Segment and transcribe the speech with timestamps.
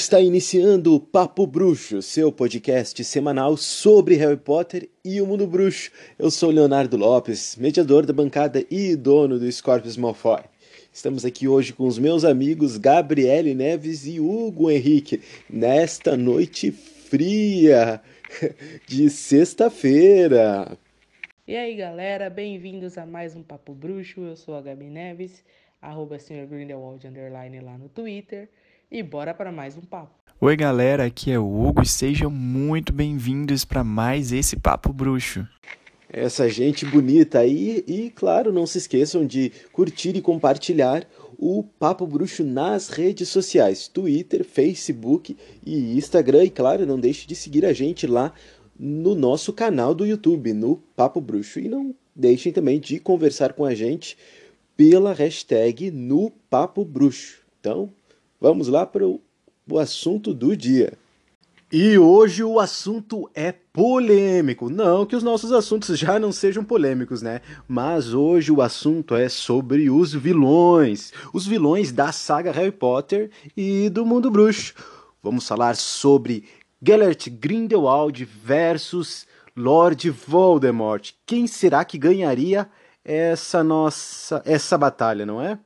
[0.00, 5.92] Está iniciando o Papo Bruxo, seu podcast semanal sobre Harry Potter e o mundo bruxo.
[6.18, 10.40] Eu sou Leonardo Lopes, mediador da bancada e dono do Scorpius Malfoy.
[10.90, 18.00] Estamos aqui hoje com os meus amigos Gabriele Neves e Hugo Henrique, nesta noite fria
[18.88, 20.78] de sexta-feira.
[21.46, 24.22] E aí galera, bem-vindos a mais um Papo Bruxo.
[24.22, 25.44] Eu sou a Gabi Neves,
[25.80, 26.46] arroba Sr.
[26.46, 28.48] Grindelwald underline lá no Twitter
[28.90, 30.10] e bora para mais um papo.
[30.40, 35.46] Oi, galera, aqui é o Hugo e sejam muito bem-vindos para mais esse Papo Bruxo.
[36.12, 41.06] Essa gente bonita aí, e claro, não se esqueçam de curtir e compartilhar
[41.38, 46.44] o Papo Bruxo nas redes sociais: Twitter, Facebook e Instagram.
[46.44, 48.32] E claro, não deixe de seguir a gente lá
[48.76, 51.60] no nosso canal do YouTube, no Papo Bruxo.
[51.60, 54.18] E não deixem também de conversar com a gente
[54.76, 57.40] pela hashtag no Papo Bruxo.
[57.60, 57.92] Então,
[58.40, 59.20] Vamos lá para o,
[59.78, 60.94] assunto do dia.
[61.70, 64.70] E hoje o assunto é polêmico.
[64.70, 67.42] Não que os nossos assuntos já não sejam polêmicos, né?
[67.68, 71.12] Mas hoje o assunto é sobre os vilões.
[71.34, 74.74] Os vilões da saga Harry Potter e do mundo bruxo.
[75.22, 76.44] Vamos falar sobre
[76.82, 81.12] Gellert Grindelwald versus Lord Voldemort.
[81.26, 82.68] Quem será que ganharia
[83.04, 85.58] essa nossa essa batalha, não é?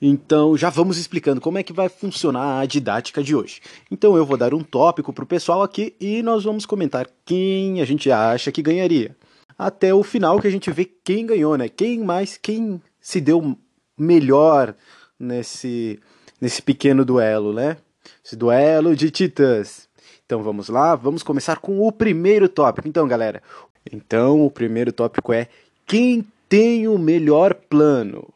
[0.00, 3.60] Então já vamos explicando como é que vai funcionar a didática de hoje.
[3.90, 7.80] Então eu vou dar um tópico para o pessoal aqui e nós vamos comentar quem
[7.80, 9.16] a gente acha que ganharia.
[9.58, 11.68] Até o final que a gente vê quem ganhou, né?
[11.68, 13.58] Quem mais, quem se deu
[13.98, 14.74] melhor
[15.18, 15.98] nesse,
[16.40, 17.76] nesse pequeno duelo, né?
[18.24, 19.88] Esse duelo de titãs.
[20.24, 22.86] Então vamos lá, vamos começar com o primeiro tópico.
[22.86, 23.42] Então, galera,
[23.90, 25.48] então o primeiro tópico é
[25.84, 28.28] quem tem o melhor plano?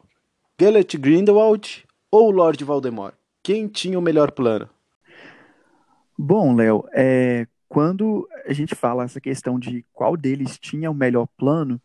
[0.59, 3.15] Gellert Grindelwald ou Lord Voldemort?
[3.41, 4.69] Quem tinha o melhor plano?
[6.17, 11.27] Bom, Léo, é, quando a gente fala essa questão de qual deles tinha o melhor
[11.35, 11.81] plano,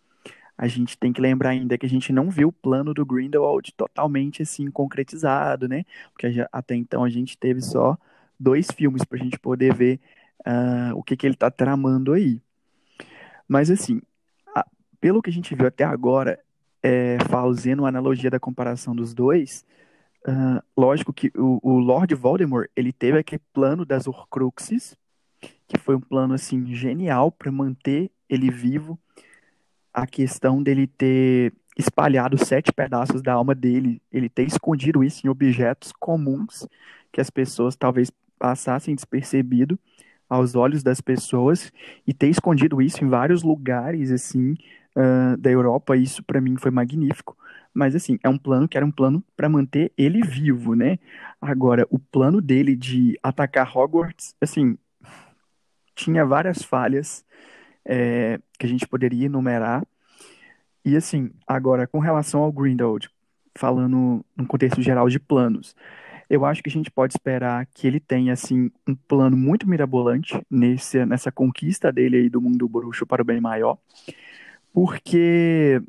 [0.57, 3.73] a gente tem que lembrar ainda que a gente não viu o plano do Grindelwald
[3.73, 5.85] totalmente assim concretizado, né?
[6.13, 7.97] Porque até então a gente teve só
[8.39, 9.99] dois filmes para a gente poder ver
[10.41, 12.39] uh, o que, que ele está tramando aí.
[13.49, 14.03] Mas assim,
[14.55, 14.67] a,
[15.01, 16.39] pelo que a gente viu até agora,
[16.83, 19.65] é, fazendo uma analogia da comparação dos dois,
[20.27, 24.97] uh, lógico que o, o, Lord Voldemort ele teve aquele plano das Horcruxes,
[25.67, 28.99] que foi um plano assim genial para manter ele vivo.
[29.93, 35.31] A questão dele ter espalhado sete pedaços da alma dele, ele ter escondido isso em
[35.31, 36.67] objetos comuns
[37.13, 39.79] que as pessoas talvez passassem despercebido
[40.29, 41.73] aos olhos das pessoas
[42.07, 44.57] e ter escondido isso em vários lugares assim
[45.39, 47.37] da Europa, isso para mim foi magnífico.
[47.73, 50.99] Mas assim, é um plano que era um plano para manter ele vivo, né?
[51.41, 54.77] Agora, o plano dele de atacar Hogwarts, assim,
[55.95, 57.25] tinha várias falhas
[57.85, 59.87] é, que a gente poderia enumerar.
[60.85, 63.11] E assim, agora, com relação ao Grindelwald,
[63.57, 65.77] falando no contexto geral de planos,
[66.31, 70.41] eu acho que a gente pode esperar que ele tenha assim um plano muito mirabolante
[70.51, 73.79] nesse, nessa conquista dele aí do mundo bruxo para o bem maior
[74.73, 75.81] porque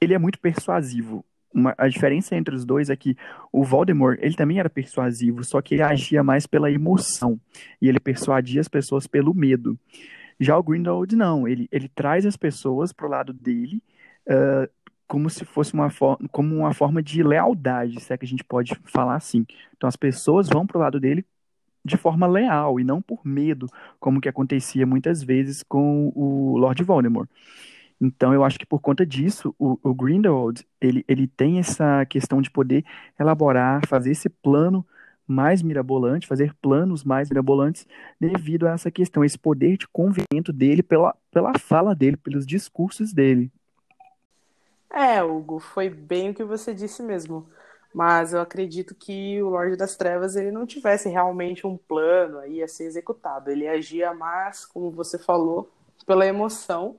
[0.00, 1.24] ele é muito persuasivo.
[1.52, 3.16] Uma, a diferença entre os dois é que
[3.52, 7.40] o Voldemort, ele também era persuasivo, só que ele agia mais pela emoção,
[7.80, 9.78] e ele persuadia as pessoas pelo medo.
[10.38, 13.82] Já o Grindelwald, não, ele, ele traz as pessoas pro lado dele,
[14.28, 14.70] uh,
[15.06, 15.88] como se fosse uma,
[16.30, 19.46] como uma forma de lealdade, se é que a gente pode falar assim.
[19.76, 21.24] Então as pessoas vão pro lado dele
[21.84, 23.66] de forma leal, e não por medo,
[23.98, 27.28] como que acontecia muitas vezes com o Lord Voldemort.
[28.00, 32.40] Então, eu acho que por conta disso, o, o Grindelwald, ele, ele tem essa questão
[32.40, 32.84] de poder
[33.18, 34.86] elaborar, fazer esse plano
[35.26, 37.86] mais mirabolante, fazer planos mais mirabolantes,
[38.18, 43.12] devido a essa questão, esse poder de convencimento dele pela, pela fala dele, pelos discursos
[43.12, 43.52] dele.
[44.90, 47.46] É, Hugo, foi bem o que você disse mesmo.
[47.92, 52.62] Mas eu acredito que o Lorde das Trevas ele não tivesse realmente um plano aí
[52.62, 53.50] a ser executado.
[53.50, 55.70] Ele agia mais, como você falou,
[56.06, 56.96] pela emoção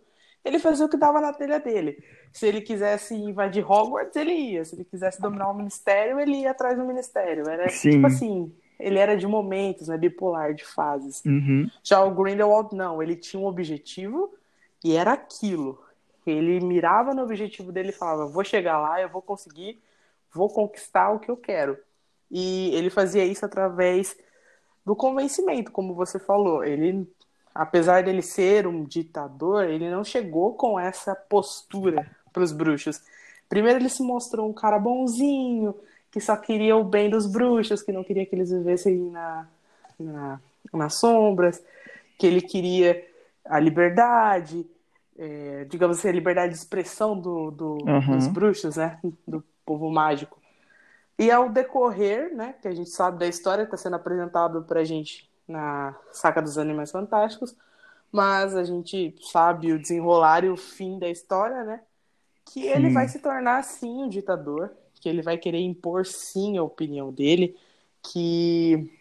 [0.49, 2.03] ele fazia o que dava na telha dele.
[2.33, 4.65] Se ele quisesse invadir Hogwarts, ele ia.
[4.65, 7.47] Se ele quisesse dominar o ministério, ele ia atrás do ministério.
[7.47, 7.91] Era Sim.
[7.91, 9.97] tipo assim, ele era de momentos, né?
[9.97, 11.23] Bipolar, de fases.
[11.25, 11.69] Uhum.
[11.83, 13.01] Já o Grindelwald, não.
[13.01, 14.33] Ele tinha um objetivo
[14.83, 15.83] e era aquilo.
[16.25, 19.81] Ele mirava no objetivo dele e falava: vou chegar lá, eu vou conseguir,
[20.33, 21.77] vou conquistar o que eu quero.
[22.29, 24.15] E ele fazia isso através
[24.85, 26.63] do convencimento, como você falou.
[26.63, 27.07] Ele
[27.59, 33.01] apesar dele ser um ditador, ele não chegou com essa postura para os bruxos.
[33.49, 35.75] Primeiro ele se mostrou um cara bonzinho,
[36.09, 39.45] que só queria o bem dos bruxos, que não queria que eles vivessem na,
[39.99, 40.39] na,
[40.71, 41.61] nas sombras,
[42.17, 43.05] que ele queria
[43.43, 44.65] a liberdade,
[45.17, 48.15] é, digamos assim, a liberdade de expressão do, do uhum.
[48.15, 48.97] dos bruxos, né?
[49.27, 50.39] Do povo mágico.
[51.17, 54.85] E ao decorrer, né, que a gente sabe da história, está sendo apresentado para a
[54.85, 57.55] gente na Saca dos Animais Fantásticos,
[58.11, 61.81] mas a gente sabe o desenrolar e o fim da história, né?
[62.45, 62.67] Que sim.
[62.69, 67.11] ele vai se tornar, sim, um ditador, que ele vai querer impor, sim, a opinião
[67.11, 67.57] dele,
[68.01, 68.91] que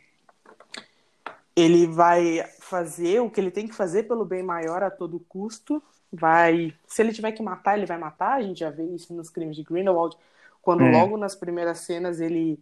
[1.54, 5.82] ele vai fazer o que ele tem que fazer pelo bem maior a todo custo,
[6.12, 9.28] vai, se ele tiver que matar, ele vai matar, a gente já vê isso nos
[9.28, 10.16] crimes de Grindelwald,
[10.62, 10.90] quando é.
[10.90, 12.58] logo nas primeiras cenas ele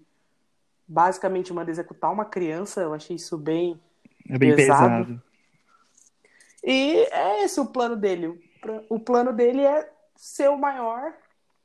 [0.86, 3.80] basicamente manda executar uma criança, eu achei isso bem,
[4.28, 5.04] é bem pesado.
[5.04, 5.22] pesado.
[6.64, 8.40] E é esse o plano dele.
[8.88, 11.14] O plano dele é ser o maior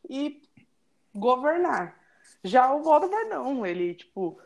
[0.07, 0.41] e
[1.13, 1.95] governar.
[2.43, 4.39] Já o Voldemort não, ele tipo,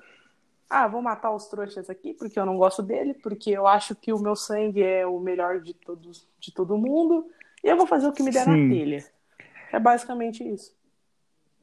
[0.70, 4.14] ah, vou matar os trouxas aqui porque eu não gosto dele, porque eu acho que
[4.14, 7.30] o meu sangue é o melhor de todos, de todo mundo,
[7.64, 8.68] e eu vou fazer o que me der Sim.
[8.68, 9.06] na telha.
[9.72, 10.74] É basicamente isso.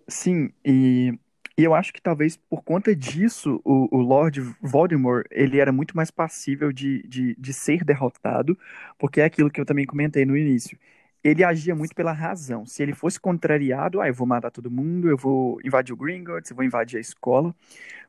[0.08, 1.18] Sim, e
[1.62, 5.96] e eu acho que talvez por conta disso, o, o Lord Voldemort, ele era muito
[5.96, 8.58] mais passível de, de, de ser derrotado,
[8.98, 10.76] porque é aquilo que eu também comentei no início.
[11.22, 12.66] Ele agia muito pela razão.
[12.66, 16.50] Se ele fosse contrariado, ah, eu vou matar todo mundo, eu vou invadir o Gringotts,
[16.50, 17.54] eu vou invadir a escola,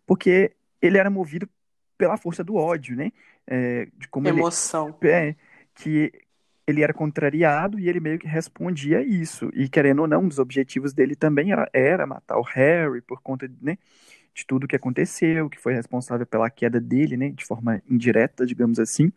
[0.04, 0.52] porque
[0.82, 1.48] ele era movido
[1.96, 3.12] pela força do ódio, né?
[3.46, 4.98] É, de como Emoção.
[5.00, 5.36] Ele, é,
[5.76, 6.12] que
[6.68, 9.50] ele era contrariado e ele meio que respondia isso.
[9.54, 13.22] E querendo ou não, um dos objetivos dele também era, era matar o Harry por
[13.22, 13.78] conta né,
[14.34, 18.80] de tudo que aconteceu, que foi responsável pela queda dele, né, de forma indireta, digamos
[18.80, 19.12] assim.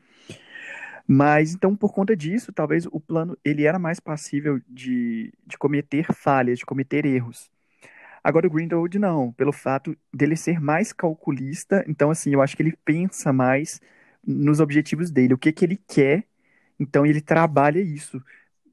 [1.08, 6.12] Mas então, por conta disso, talvez o plano ele era mais passível de, de cometer
[6.12, 7.48] falhas, de cometer erros.
[8.24, 12.62] Agora o Grindelwald não, pelo fato dele ser mais calculista, então assim, eu acho que
[12.62, 13.80] ele pensa mais
[14.26, 16.26] nos objetivos dele, o que que ele quer
[16.78, 18.22] então ele trabalha isso.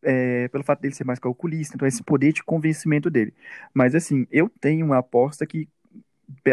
[0.06, 3.34] É, pelo fato dele ser mais calculista, então esse poder de convencimento dele.
[3.74, 5.70] Mas assim, eu tenho uma aposta que,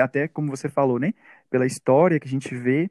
[0.01, 1.13] até como você falou, né?
[1.51, 2.89] Pela história que a gente vê,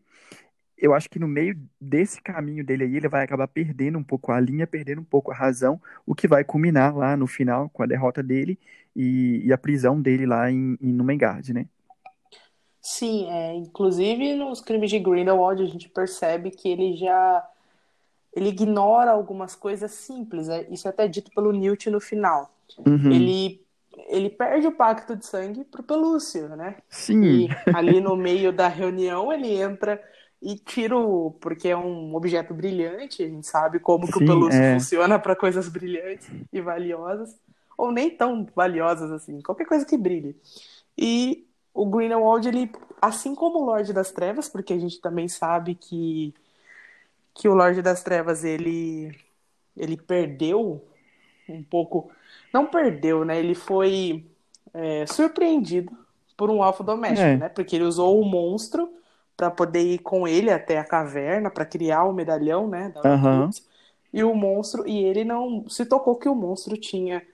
[0.78, 4.32] eu acho que no meio desse caminho dele aí, ele vai acabar perdendo um pouco
[4.32, 7.84] a linha, perdendo um pouco a razão, o que vai culminar lá no final com
[7.84, 8.58] a derrota dele
[8.96, 11.68] e, e a prisão dele lá em, em Numengard, né?
[12.82, 17.46] Sim, é, inclusive nos crimes de Grindelwald a gente percebe que ele já
[18.36, 20.48] ele ignora algumas coisas simples.
[20.48, 20.66] Né?
[20.70, 22.54] Isso é até dito pelo Newt no final.
[22.78, 23.12] Uhum.
[23.12, 23.66] Ele,
[24.08, 26.78] ele perde o pacto de sangue pro Pelúcio, né?
[26.90, 27.24] Sim.
[27.24, 30.02] E ali no meio da reunião ele entra
[30.42, 31.31] e tira o.
[31.42, 34.74] Porque é um objeto brilhante, a gente sabe como que Sim, o Pelúcio é.
[34.74, 37.38] funciona para coisas brilhantes e valiosas.
[37.78, 40.36] Ou nem tão valiosas assim, qualquer coisa que brilhe.
[40.98, 42.69] E o Greenwald, ele,
[43.02, 46.33] assim como o Lorde das Trevas, porque a gente também sabe que
[47.33, 49.16] que o Lorde das Trevas ele
[49.76, 50.83] ele perdeu
[51.48, 52.12] um pouco,
[52.54, 53.40] não perdeu, né?
[53.40, 54.26] Ele foi
[54.74, 55.92] é, surpreendido
[56.38, 57.38] por um alfa doméstico, é.
[57.38, 57.50] né?
[57.50, 58.92] Porque ele usou o monstro
[59.36, 62.90] para poder ir com ele até a caverna para criar o medalhão, né?
[62.90, 63.50] Da uhum.
[64.12, 67.26] E o monstro e ele não se tocou que o monstro tinha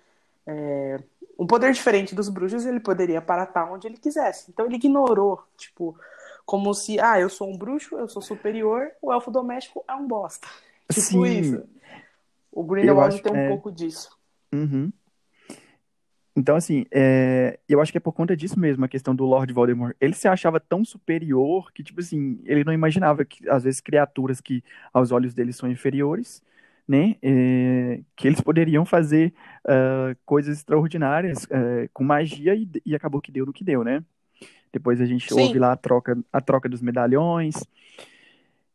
[0.46, 1.00] é,
[1.38, 4.52] um poder diferente dos bruxos, ele poderia parar onde ele quisesse.
[4.52, 5.98] Então ele ignorou, tipo,
[6.46, 10.08] como se, ah, eu sou um bruxo, eu sou superior, o elfo doméstico é um
[10.08, 10.48] bosta.
[10.92, 11.25] Tipo Sim.
[11.25, 11.64] isso.
[12.52, 13.50] O Grindelwald tem um é...
[13.50, 14.16] pouco disso.
[14.54, 14.94] Uhum.
[16.38, 17.60] Então, assim, é...
[17.68, 19.96] eu acho que é por conta disso mesmo, a questão do Lord Voldemort.
[20.00, 24.40] Ele se achava tão superior que, tipo assim, ele não imaginava que, às vezes, criaturas
[24.40, 26.44] que aos olhos dele são inferiores,
[26.88, 28.02] né, é...
[28.16, 29.34] que eles poderiam fazer
[29.66, 34.04] uh, coisas extraordinárias uh, com magia e, e acabou que deu no que deu, né?
[34.75, 35.39] Depois a gente Sim.
[35.39, 37.55] ouve lá a troca, a troca dos medalhões.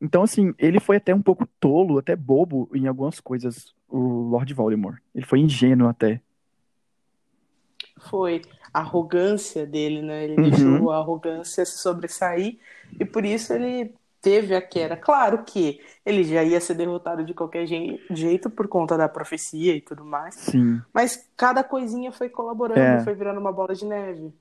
[0.00, 4.54] Então, assim, ele foi até um pouco tolo, até bobo em algumas coisas, o Lord
[4.54, 4.98] Voldemort.
[5.14, 6.22] Ele foi ingênuo até.
[8.08, 8.40] Foi.
[8.72, 10.24] A arrogância dele, né?
[10.24, 10.48] Ele uhum.
[10.48, 12.56] deixou a arrogância se sobressair
[12.98, 13.92] e por isso ele
[14.22, 14.96] teve a queda.
[14.96, 19.82] Claro que ele já ia ser derrotado de qualquer jeito por conta da profecia e
[19.82, 20.34] tudo mais.
[20.34, 20.80] Sim.
[20.94, 23.04] Mas cada coisinha foi colaborando, é.
[23.04, 24.32] foi virando uma bola de neve.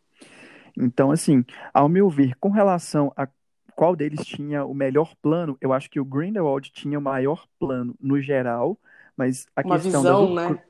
[0.80, 1.44] Então, assim,
[1.74, 3.28] ao meu ver, com relação a
[3.76, 7.96] qual deles tinha o melhor plano, eu acho que o Grindelwald tinha o maior plano
[8.00, 8.80] no geral,
[9.18, 10.62] mas a Uma questão visão, das né?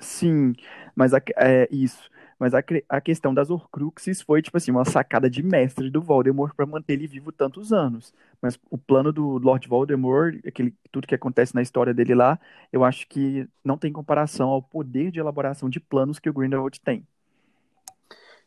[0.00, 0.52] Sim,
[0.94, 1.20] mas a...
[1.36, 2.10] é isso.
[2.38, 6.52] Mas a, a questão das Horcruxes foi, tipo assim, uma sacada de mestre do Voldemort
[6.54, 8.12] para manter ele vivo tantos anos.
[8.42, 12.38] Mas o plano do Lord Voldemort, aquele, tudo que acontece na história dele lá,
[12.72, 16.80] eu acho que não tem comparação ao poder de elaboração de planos que o Grindelwald
[16.80, 17.06] tem.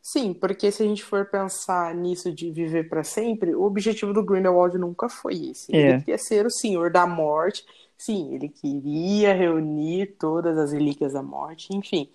[0.09, 4.23] Sim, porque se a gente for pensar nisso de viver para sempre, o objetivo do
[4.23, 5.75] Grindelwald nunca foi esse.
[5.75, 5.79] É.
[5.81, 7.65] Ele queria ser o Senhor da Morte.
[7.97, 12.09] Sim, ele queria reunir todas as relíquias da morte, enfim.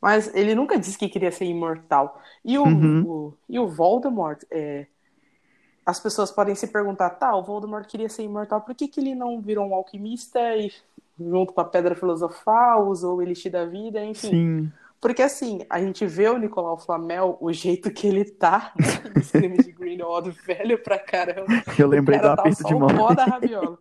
[0.00, 2.20] Mas ele nunca disse que queria ser imortal.
[2.44, 3.04] E o, Uhum.
[3.04, 4.86] o- e o Voldemort, é,
[5.86, 9.14] as pessoas podem se perguntar, tá, o Voldemort queria ser imortal, por que, que ele
[9.14, 10.72] não virou um alquimista e
[11.16, 14.30] junto com a Pedra Filosofal, usou o Elixir da Vida, enfim.
[14.30, 14.72] Sim.
[15.00, 19.30] Porque assim, a gente vê o Nicolau Flamel, o jeito que ele tá né, nos
[19.30, 21.46] crimes de Grindelwald, velho pra caramba.
[21.78, 22.88] Eu lembrei cara tá só de o mão.
[22.94, 23.78] pó da rabiola.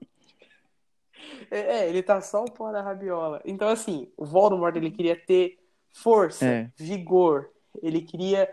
[1.52, 3.42] É, é, ele tá só o pó da rabiola.
[3.46, 5.58] Então, assim, o Voldemort, ele queria ter
[5.94, 6.72] força, É.
[6.78, 7.50] vigor.
[7.82, 8.50] Ele queria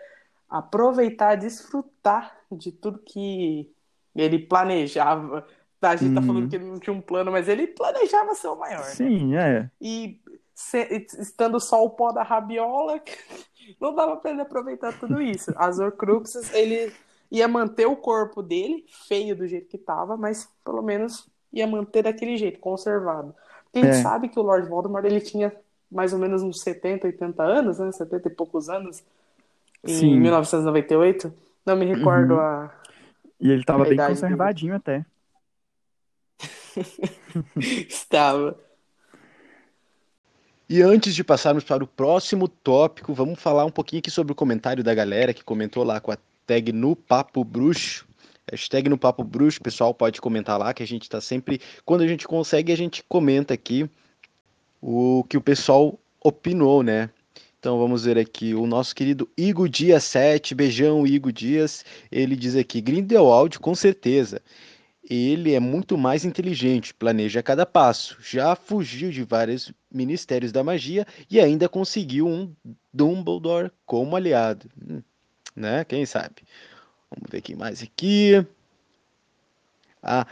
[0.49, 3.71] aproveitar, desfrutar de tudo que
[4.15, 5.47] ele planejava.
[5.79, 6.27] Tá, A gente tá Uhum.
[6.27, 8.85] falando que ele não tinha um plano, mas ele planejava ser o maior, né?
[8.91, 9.71] Sim, é.
[9.81, 10.21] E
[10.57, 13.01] estando só o pó da rabiola,
[13.81, 15.53] não dava pra ele aproveitar tudo isso.
[15.57, 16.93] As Horcruxes, ele
[17.31, 22.03] ia manter o corpo dele, feio do jeito que tava, mas pelo menos ia manter
[22.03, 23.35] daquele jeito, conservado.
[23.65, 23.97] Porque a gente É.
[23.97, 25.53] sabe que o Lord Voldemort, ele tinha
[25.91, 27.93] mais ou menos uns 70, 80 anos, né?
[27.93, 29.03] 70 e poucos anos,
[29.85, 30.21] em Sim.
[30.21, 31.33] 1998.
[31.67, 32.41] Não me recordo Uhum.
[32.41, 32.71] a...
[33.41, 34.57] E ele tava bem Verdade dele.
[34.59, 35.05] conservadinho até.
[37.89, 38.57] Estava.
[40.69, 44.35] E antes de passarmos para o próximo tópico, vamos falar um pouquinho aqui sobre o
[44.35, 48.05] comentário da galera que comentou lá com a tag no Papo Bruxo.
[48.51, 51.61] Hashtag no Papo Bruxo, pessoal pode comentar lá que a gente tá sempre.
[51.85, 53.89] Quando a gente consegue, a gente comenta aqui
[54.83, 57.11] o que o pessoal opinou, né?
[57.61, 62.57] Então vamos ver aqui o nosso querido Igor Dias 7, beijão Igor Dias, ele diz
[62.57, 64.43] aqui, Grindelwald com certeza,
[65.09, 71.07] ele é muito mais inteligente, planeja cada passo, já fugiu de vários ministérios da magia
[71.31, 72.53] e ainda conseguiu um
[72.93, 75.03] Dumbledore como aliado, Hum,
[75.55, 75.85] né?
[75.85, 76.43] Quem sabe?
[77.11, 78.45] Vamos ver quem mais aqui.
[80.03, 80.27] A,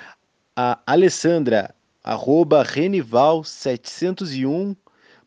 [0.57, 4.77] a Alessandra, arroba Renival 701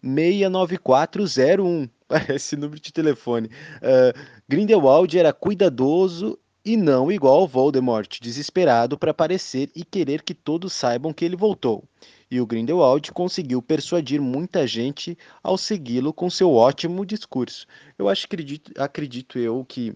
[0.02, 1.90] 69401.
[2.08, 3.50] Parece número de telefone.
[3.82, 4.14] Ah,
[4.48, 11.14] Grindelwald era cuidadoso e não igual Voldemort, desesperado para aparecer e querer que todos saibam
[11.14, 11.82] que ele voltou.
[12.30, 17.66] E o Grindelwald conseguiu persuadir muita gente ao segui-lo com seu ótimo discurso.
[17.98, 19.94] Eu acho acredito, acredito eu que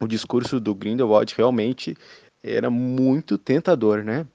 [0.00, 1.96] o discurso do Grindelwald realmente
[2.42, 4.26] era muito tentador, né?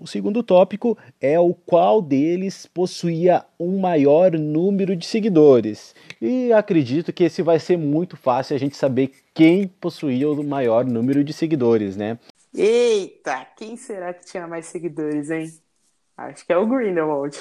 [0.00, 5.92] O segundo tópico é o qual deles possuía um maior número de seguidores.
[6.22, 10.84] E acredito que esse vai ser muito fácil a gente saber quem possuía o maior
[10.84, 12.16] número de seguidores, né?
[12.54, 15.52] Eita, quem será que tinha mais seguidores, hein?
[16.16, 17.36] Acho que é o Grindelwald.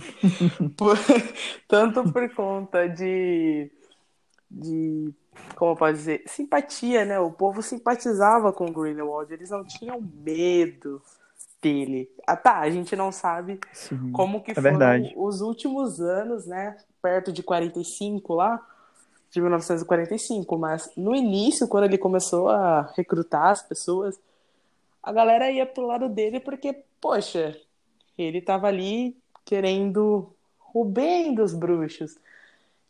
[1.68, 3.70] Tanto por conta de,
[4.50, 5.12] de,
[5.56, 7.18] como eu posso dizer, simpatia, né?
[7.20, 11.02] O povo simpatizava com o Grindelwald, eles não tinham medo
[11.62, 12.10] dele.
[12.26, 14.12] Ah, tá, a gente não sabe Sim.
[14.12, 15.12] como que é foram verdade.
[15.16, 16.76] os últimos anos, né?
[17.02, 18.64] Perto de 45 lá,
[19.30, 20.56] de 1945.
[20.58, 24.18] Mas no início, quando ele começou a recrutar as pessoas,
[25.02, 27.56] a galera ia pro lado dele porque, poxa,
[28.18, 30.28] ele tava ali querendo
[30.74, 32.18] o bem dos bruxos,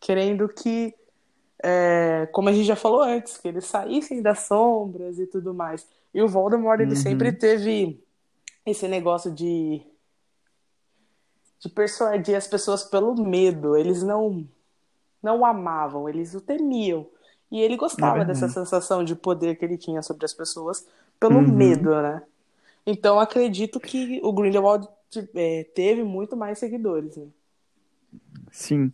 [0.01, 0.95] querendo que,
[1.63, 5.87] é, como a gente já falou antes, que eles saíssem das sombras e tudo mais.
[6.15, 6.97] E o Voldemort, ele Uhum.
[6.97, 8.03] sempre teve
[8.67, 9.83] esse negócio de
[11.61, 13.77] de persuadir as pessoas pelo medo.
[13.77, 14.49] Eles não
[15.23, 17.07] não o amavam, eles o temiam.
[17.51, 20.87] E ele gostava É dessa sensação de poder que ele tinha sobre as pessoas
[21.19, 21.47] pelo Uhum.
[21.47, 22.23] medo, né?
[22.87, 24.89] Então acredito que o Grindelwald
[25.35, 27.17] é, teve muito mais seguidores.
[27.17, 27.29] Né?
[28.51, 28.93] Sim.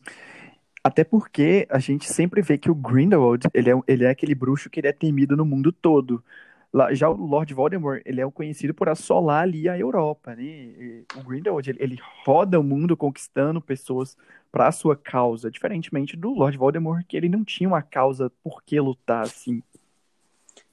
[0.84, 4.70] Até porque a gente sempre vê que o Grindelwald, ele é, ele é aquele bruxo
[4.70, 6.24] que ele é temido no mundo todo.
[6.72, 10.42] Lá- já o Lord Voldemort, ele é o conhecido por assolar ali a Europa, né?
[10.42, 14.16] E o Grindelwald, ele, ele roda o mundo conquistando pessoas
[14.52, 18.62] para a sua causa, diferentemente do Lord Voldemort, que ele não tinha uma causa por
[18.62, 19.62] que lutar, assim.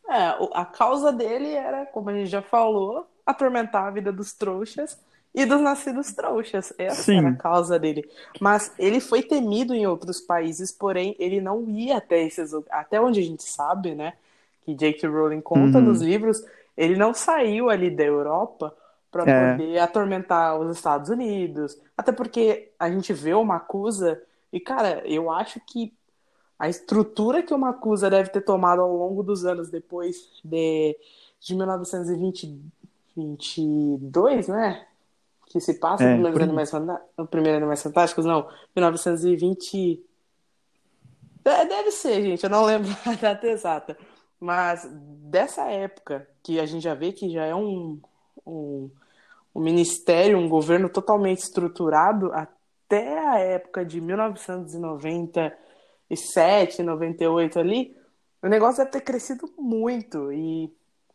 [0.07, 4.99] É, a causa dele era, como a gente já falou, atormentar a vida dos trouxas
[5.33, 6.73] e dos nascidos trouxas.
[6.77, 7.17] Essa Sim.
[7.19, 8.07] era a causa dele.
[8.39, 12.53] Mas ele foi temido em outros países, porém ele não ia até esses.
[12.69, 14.13] Até onde a gente sabe, né?
[14.65, 15.07] Que J.K.
[15.09, 15.85] Rowling conta Uhum.
[15.85, 16.43] nos livros,
[16.77, 18.75] ele não saiu ali da Europa
[19.11, 19.51] para É.
[19.53, 21.77] poder atormentar os Estados Unidos.
[21.97, 25.93] Até porque a gente vê o Macusa e, cara, eu acho que
[26.57, 30.97] a estrutura que o Macusa deve ter tomado ao longo dos anos depois de,
[31.39, 34.85] de 1922, né?
[35.47, 36.71] Que se passa É, por animais,
[37.17, 40.03] os primeiros Animais Fantásticos, não, 1920,
[41.45, 43.97] É, deve ser, gente, eu não lembro a data exata.
[44.43, 48.01] Mas dessa época, que a gente já vê que já é um,
[48.45, 48.91] um,
[49.55, 57.95] um ministério, um governo totalmente estruturado, até a época de 1997, 98 ali,
[58.41, 60.29] o negócio deve ter crescido muito.
[60.33, 60.69] E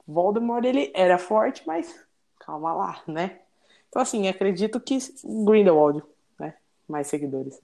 [0.06, 2.02] Voldemort, ele era forte, mas
[2.40, 3.40] calma lá, né?
[3.90, 4.97] Então, assim, acredito que
[5.44, 6.02] Grindelwald,
[6.38, 6.54] né?
[6.88, 7.61] Mais seguidores.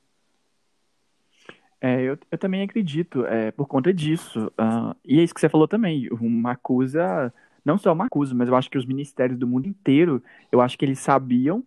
[1.84, 4.46] É, eu, eu também acredito, é, por conta disso.
[4.58, 6.08] Uh, e é isso que você falou também.
[6.10, 7.30] O Macusa,
[7.62, 10.78] não só o Macusa, mas eu acho que os ministérios do mundo inteiro, eu acho
[10.78, 11.62] que eles sabiam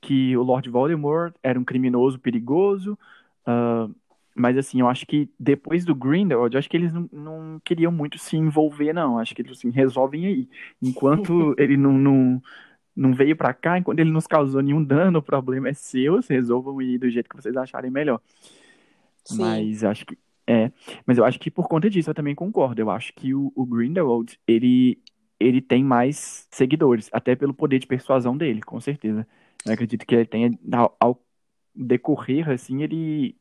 [0.00, 2.98] que o Lord Voldemort era um criminoso perigoso.
[3.46, 3.94] Uh,
[4.34, 7.92] mas assim, eu acho que depois do Grindelwald, eu acho que eles não, não queriam
[7.92, 9.16] muito se envolver, não.
[9.16, 10.48] Acho que eles assim, resolvem aí.
[10.82, 12.42] Enquanto ele não, não,
[12.96, 16.82] não veio para cá, enquanto ele não causou nenhum dano, o problema é seu, resolvam
[16.82, 18.20] ir do jeito que vocês acharem melhor.
[19.24, 19.36] Sim.
[19.38, 20.18] Mas acho que.
[20.46, 20.72] É,
[21.06, 22.80] mas eu acho que por conta disso eu também concordo.
[22.80, 25.00] Eu acho que o, o Grindelwald, ele,
[25.38, 29.26] ele tem mais seguidores, até pelo poder de persuasão dele, com certeza.
[29.64, 31.24] Eu acredito que ele tenha, ao, ao
[31.74, 33.36] decorrer, assim, ele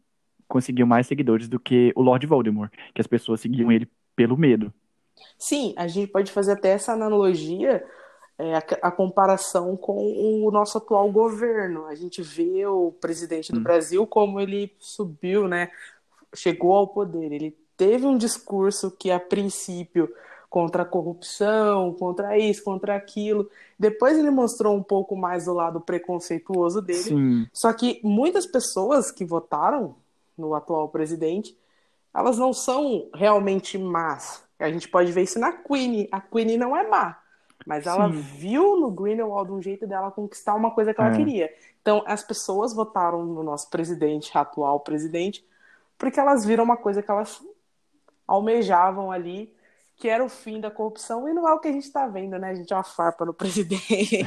[0.48, 4.72] conseguiu mais seguidores do que o Lord Voldemort, que as pessoas seguiam ele pelo medo.
[5.38, 7.84] Sim, a gente pode fazer até essa analogia
[8.38, 11.86] é, a, a, comparação com o nosso atual governo.
[11.86, 13.64] A gente vê o presidente do hum.
[13.64, 15.72] Brasil como ele subiu, né?
[16.34, 17.32] Chegou ao poder.
[17.32, 20.12] Ele teve um discurso que, a princípio,
[20.52, 23.50] contra a corrupção, contra isso, contra aquilo.
[23.80, 27.00] Depois ele mostrou um pouco mais do lado preconceituoso dele.
[27.00, 27.48] Sim.
[27.54, 29.96] Só que muitas pessoas que votaram
[30.38, 31.58] no atual presidente,
[32.14, 34.44] elas não são realmente más.
[34.60, 36.08] A gente pode ver isso na Queen.
[36.12, 37.21] A Queen não é má.
[37.66, 38.20] Mas ela Sim.
[38.20, 41.16] viu no Greenwald um jeito dela conquistar uma coisa que ela é.
[41.16, 41.54] queria.
[41.82, 45.46] Então, as pessoas votaram no nosso presidente, atual presidente,
[45.98, 47.42] porque elas viram uma coisa que elas
[48.28, 49.54] almejavam ali,
[49.96, 52.38] que era o fim da corrupção, e não é o que a gente está vendo,
[52.40, 52.50] né?
[52.50, 54.26] A gente é uma farpa no presidente.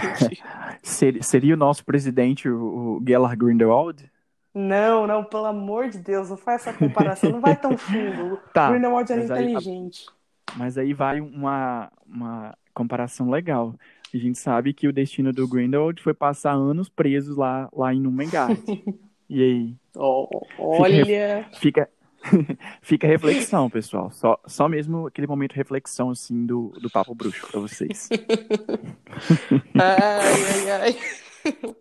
[1.23, 4.11] seria o nosso presidente o Gellert Grindelwald?
[4.55, 8.41] Não, não, pelo amor de Deus, não faz essa comparação, não vai tão fundo.
[8.55, 10.07] Tá, o Grindelwald era inteligente.
[10.09, 13.75] Aí, mas aí vai uma, uma comparação legal.
[14.13, 18.01] A gente sabe que o destino do Grindelwald foi passar anos presos lá, lá em
[18.01, 18.61] Numengard.
[19.29, 19.77] e aí?
[19.97, 21.49] Oh, olha!
[21.55, 21.89] Fica,
[22.81, 24.11] fica reflexão, pessoal.
[24.13, 28.09] Só, só mesmo aquele momento de reflexão, assim, do, do Papo Bruxo para vocês.
[29.75, 30.97] ai, ai, ai.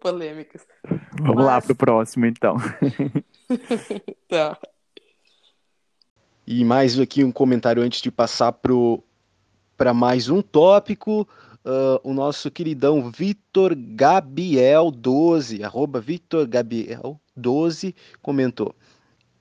[0.02, 0.66] Polêmicas.
[1.20, 1.46] Vamos Mas...
[1.46, 2.58] lá pro próximo, então.
[4.28, 4.58] tá.
[6.46, 9.02] E mais aqui um comentário antes de passar pro
[9.78, 11.28] para mais um tópico.
[11.66, 18.76] Uh, o nosso queridão Vitor Gabriel 12, arroba Vitor Gabriel 12, comentou.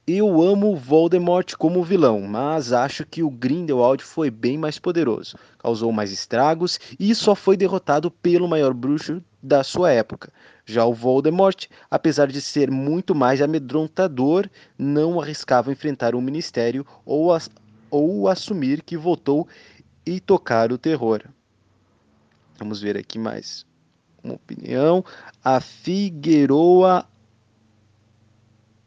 [0.07, 5.92] Eu amo Voldemort como vilão, mas acho que o Grindelwald foi bem mais poderoso, causou
[5.92, 10.33] mais estragos e só foi derrotado pelo maior bruxo da sua época.
[10.66, 17.29] Já o Voldemort, apesar de ser muito mais amedrontador, não arriscava enfrentar um ministério ou,
[17.88, 19.47] ou assumir que votou
[20.04, 21.22] e tocar o terror.
[22.58, 23.66] Vamos ver aqui mais
[24.22, 25.04] uma opinião.
[25.44, 27.06] A Figueroa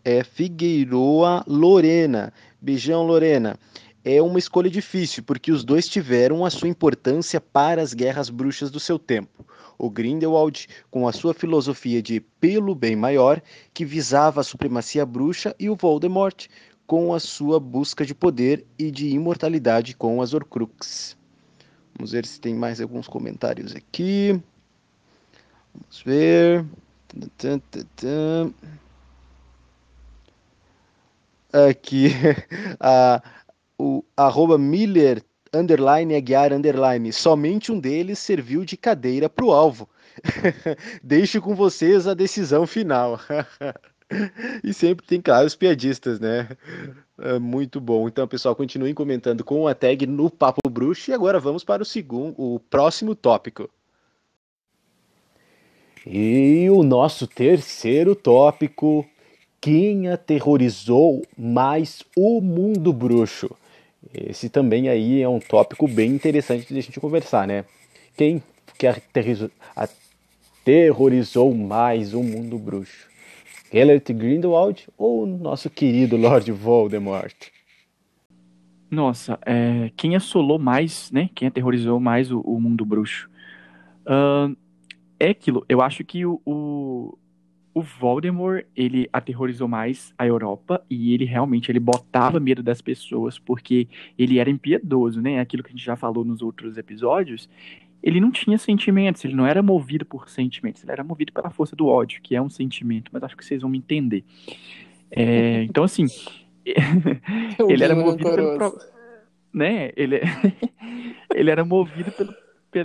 [0.03, 2.31] é Figueiroa Lorena.
[2.61, 3.57] Beijão, Lorena.
[4.03, 8.69] É uma escolha difícil, porque os dois tiveram a sua importância para as guerras bruxas
[8.69, 9.43] do seu tempo.
[9.79, 13.41] O Grindelwald, com a sua filosofia de pelo bem maior,
[13.73, 16.47] que visava a supremacia bruxa, e o Voldemort,
[16.85, 21.17] com a sua busca de poder e de imortalidade com as Horcruxes.
[21.95, 24.41] Vamos ver se tem mais alguns comentários aqui.
[25.73, 26.65] Vamos ver.
[31.53, 32.09] Aqui,
[32.79, 33.23] a,
[33.79, 37.13] o arroba Miller, underline, Aguiar, underline.
[37.13, 39.89] Somente um deles serviu de cadeira para o alvo.
[41.01, 43.19] Deixo com vocês a decisão final.
[44.63, 46.49] E sempre tem, claro, os piadistas, né?
[47.19, 48.07] É muito bom.
[48.07, 51.09] Então, pessoal, continuem comentando com a tag no Papo Bruxo.
[51.09, 53.69] E agora vamos para o segundo, o próximo tópico.
[56.05, 59.05] E o nosso terceiro tópico:
[59.59, 63.49] quem aterrorizou mais o mundo bruxo?
[64.13, 67.65] Esse também aí é um tópico bem interessante de a gente conversar, né?
[68.15, 68.43] Quem
[68.77, 73.14] que aterrorizou, aterrorizou mais o mundo bruxo?
[73.75, 77.35] Gellert Grindelwald ou nosso querido Lord Voldemort?
[78.89, 81.29] Nossa, é, quem assolou mais, né?
[81.35, 83.29] Quem aterrorizou mais o, o mundo bruxo?
[84.05, 84.55] Uh,
[85.19, 85.65] é aquilo.
[85.67, 87.17] Eu acho que o, o,
[87.73, 93.37] o Voldemort, ele aterrorizou mais a Europa e ele realmente ele botava medo das pessoas
[93.37, 95.41] porque ele era impiedoso, né?
[95.41, 97.49] Aquilo que a gente já falou nos outros episódios.
[98.01, 101.75] Ele não tinha sentimentos, ele não era movido por sentimentos, ele era movido pela força
[101.75, 104.23] do ódio, que é um sentimento, mas acho que vocês vão me entender.
[105.09, 106.05] É, então, assim,
[106.65, 108.79] ele era movido pelo,
[109.53, 109.91] né?
[109.95, 110.21] Ele,
[111.33, 112.33] ele era movido pelo,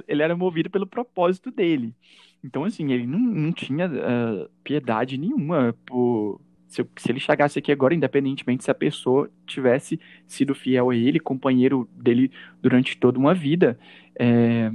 [0.06, 1.94] ele era movido pelo propósito dele.
[2.42, 6.40] Então, assim, ele não, não tinha uh, piedade nenhuma por.
[6.68, 11.18] Se, se, ele chegasse aqui agora, independentemente se a pessoa tivesse sido fiel a ele,
[11.18, 12.30] companheiro dele
[12.62, 13.76] durante toda uma vida,
[14.16, 14.70] é,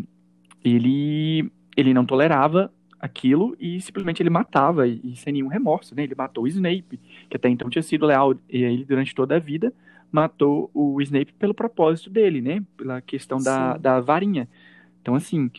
[0.65, 6.03] ele, ele não tolerava aquilo e simplesmente ele matava, e, sem nenhum remorso, né?
[6.03, 6.99] Ele matou o Snape,
[7.29, 9.73] que até então tinha sido leal a ele durante toda a vida,
[10.11, 12.63] matou o Snape pelo propósito dele, né?
[12.77, 14.47] Pela questão da, da varinha.
[15.01, 15.51] Então, assim,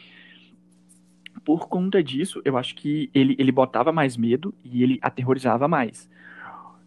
[1.45, 6.11] por conta disso, eu acho que ele, ele botava mais medo e ele aterrorizava mais.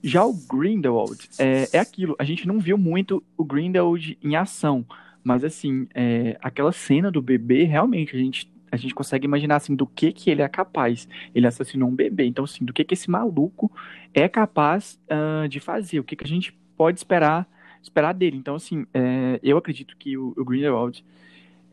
[0.03, 4.85] Já o Grindelwald é, é aquilo, a gente não viu muito o Grindelwald em ação,
[5.29, 9.75] mas assim, é, aquela cena do bebê, realmente, a gente, a gente consegue imaginar assim,
[9.75, 11.07] do que que ele é capaz.
[11.35, 13.71] Ele assassinou um bebê, então assim, do que que esse maluco
[14.11, 17.47] é capaz uh, de fazer, o que que a gente pode esperar
[17.79, 18.37] esperar dele.
[18.37, 21.05] Então assim, é, eu acredito que o, o Grindelwald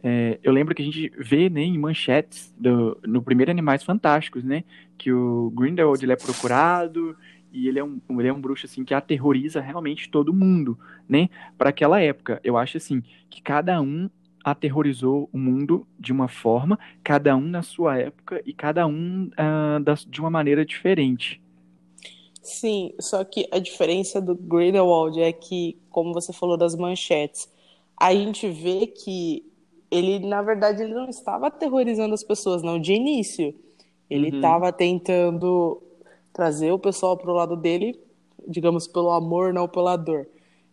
[0.02, 4.44] é, eu lembro que a gente vê né, em manchetes do, no primeiro Animais Fantásticos,
[4.44, 4.64] né?
[4.98, 7.16] Que o Grindelwald ele é procurado
[7.56, 11.30] e ele é, um, ele é um bruxo assim que aterroriza realmente todo mundo, né?
[11.56, 14.10] Para aquela época, eu acho assim que cada um
[14.44, 19.80] aterrorizou o mundo de uma forma, cada um na sua época e cada um uh,
[19.82, 21.40] das, de uma maneira diferente.
[22.42, 27.50] Sim, só que a diferença do Grindelwald é que, como você falou das manchetes,
[27.98, 29.50] a gente vê que
[29.90, 33.54] ele, na verdade, ele não estava aterrorizando as pessoas, não, de início.
[34.08, 34.72] Ele estava uhum.
[34.72, 35.82] tentando
[36.36, 37.98] trazer o pessoal para o lado dele,
[38.46, 40.28] digamos, pelo amor, não pela dor.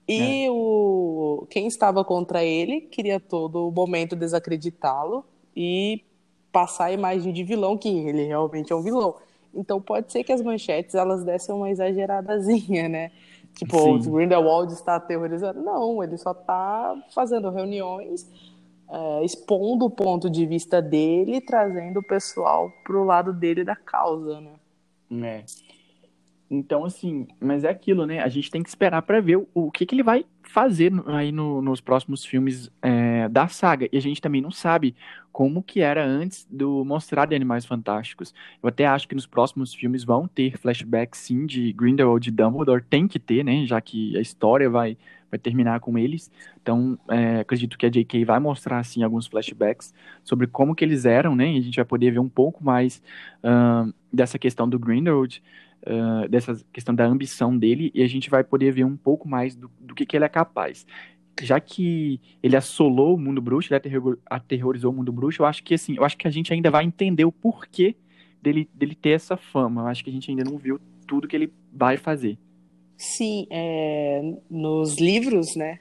[0.05, 0.51] E é.
[0.51, 5.23] o quem estava contra ele queria todo o momento desacreditá-lo
[5.55, 6.03] e
[6.51, 9.15] passar a imagem de vilão, que ele realmente é um vilão.
[9.55, 13.11] Então pode ser que as manchetes elas dessem uma exageradazinha, né?
[13.55, 14.09] Tipo, Sim.
[14.09, 15.61] o Grindelwald está aterrorizando.
[15.61, 18.29] Não, ele só está fazendo reuniões
[18.89, 24.41] é, expondo o ponto de vista dele, trazendo o pessoal pro lado dele da causa,
[24.41, 24.55] né?
[25.21, 25.43] É.
[26.55, 28.19] Então, assim, mas é aquilo, né?
[28.19, 31.31] A gente tem que esperar para ver o, o, que, que ele vai fazer aí
[31.31, 33.89] no, nos próximos filmes é, da saga.
[33.91, 34.95] E a gente também não sabe
[35.31, 38.35] como que era antes do mostrar de Animais Fantásticos.
[38.61, 42.83] Eu até acho que nos próximos filmes vão ter flashbacks, sim, de Grindelwald e Dumbledore.
[42.83, 43.65] Tem que ter, né?
[43.65, 44.95] Já que a história vai,
[45.31, 46.31] vai terminar com eles.
[46.61, 48.25] Então, é, acredito que a J.K.
[48.25, 49.91] vai mostrar, assim, alguns flashbacks
[50.23, 51.51] sobre como que eles eram, né?
[51.51, 53.01] E a gente vai poder ver um pouco mais
[53.43, 55.41] uh, dessa questão do Grindelwald,
[55.87, 59.55] uh, dessa questão da ambição dele, e a gente vai poder ver um pouco mais
[59.55, 60.85] do, do que, que ele é capaz.
[61.41, 63.81] Já que ele assolou o mundo bruxo, ele
[64.29, 66.85] aterrorizou o mundo bruxo, eu acho que, assim, eu acho que a gente ainda vai
[66.85, 67.95] entender o porquê
[68.39, 69.81] dele, dele ter essa fama.
[69.81, 72.37] Eu acho que a gente ainda não viu tudo que ele vai fazer.
[72.95, 75.79] Sim, é, nos livros, né?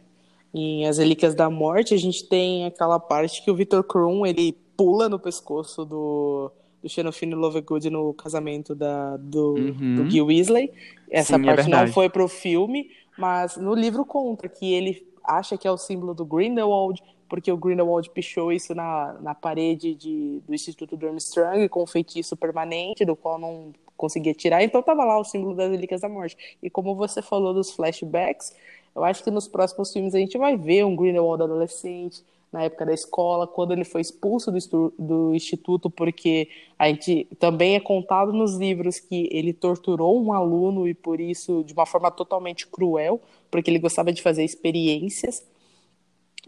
[0.54, 4.56] Em As Relíquias da Morte, a gente tem aquela parte que o Victor Krum, ele
[4.76, 6.50] pula no pescoço do,
[6.82, 9.94] do Xenofino Lovegood no casamento da, do, uhum.
[9.96, 10.72] do Gil Weasley.
[11.10, 15.06] Essa Sim, é parte é não foi pro filme, mas no livro conta que ele
[15.24, 19.94] acha que é o símbolo do Grindelwald, porque o Grindelwald pichou isso na, na parede
[19.94, 25.04] de, do Instituto Durmstrang com um feitiço permanente, do qual não conseguia tirar, então tava
[25.04, 26.36] lá o símbolo das Relíquias da Morte.
[26.60, 28.52] E como você falou dos flashbacks,
[28.94, 32.84] eu acho que nos próximos filmes a gente vai ver um Grindelwald adolescente, na época
[32.84, 38.32] da escola, quando ele foi expulso do, do instituto, porque a gente também é contado
[38.32, 43.20] nos livros que ele torturou um aluno e por isso de uma forma totalmente cruel,
[43.50, 45.42] porque ele gostava de fazer experiências,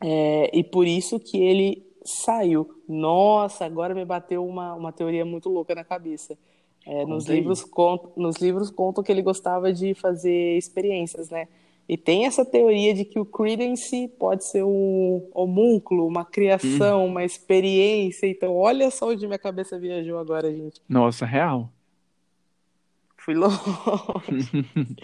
[0.02, 2.68] é, e por isso que ele saiu.
[2.86, 6.36] Nossa, agora me bateu uma, uma teoria muito louca na cabeça.
[6.86, 11.48] É, nos, livros conto, nos livros contam que ele gostava de fazer experiências, né?
[11.88, 17.08] E tem essa teoria de que o Credence pode ser um homúnculo, uma criação, hum.
[17.08, 18.26] uma experiência.
[18.26, 20.80] Então, olha só onde minha cabeça viajou agora, gente.
[20.88, 21.70] Nossa, real.
[23.18, 23.58] Fui longe.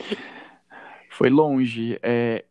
[1.11, 1.99] Foi longe.
[2.03, 2.45] É...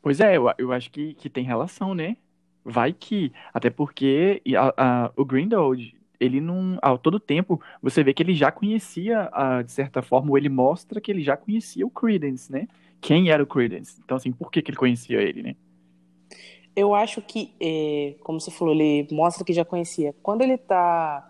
[0.00, 2.16] Pois é, eu, eu acho que, que tem relação, né?
[2.64, 3.32] Vai que.
[3.52, 8.34] Até porque a, a, o Grindelwald ele não, a todo tempo, você vê que ele
[8.34, 9.30] já conhecia,
[9.64, 12.66] de certa forma, ou ele mostra que ele já conhecia o Credence, né?
[13.00, 13.96] Quem era o Credence?
[14.04, 15.56] Então, assim, por que, que ele conhecia ele, né?
[16.74, 20.14] Eu acho que, é, como você falou, ele mostra que já conhecia.
[20.22, 21.28] Quando ele tá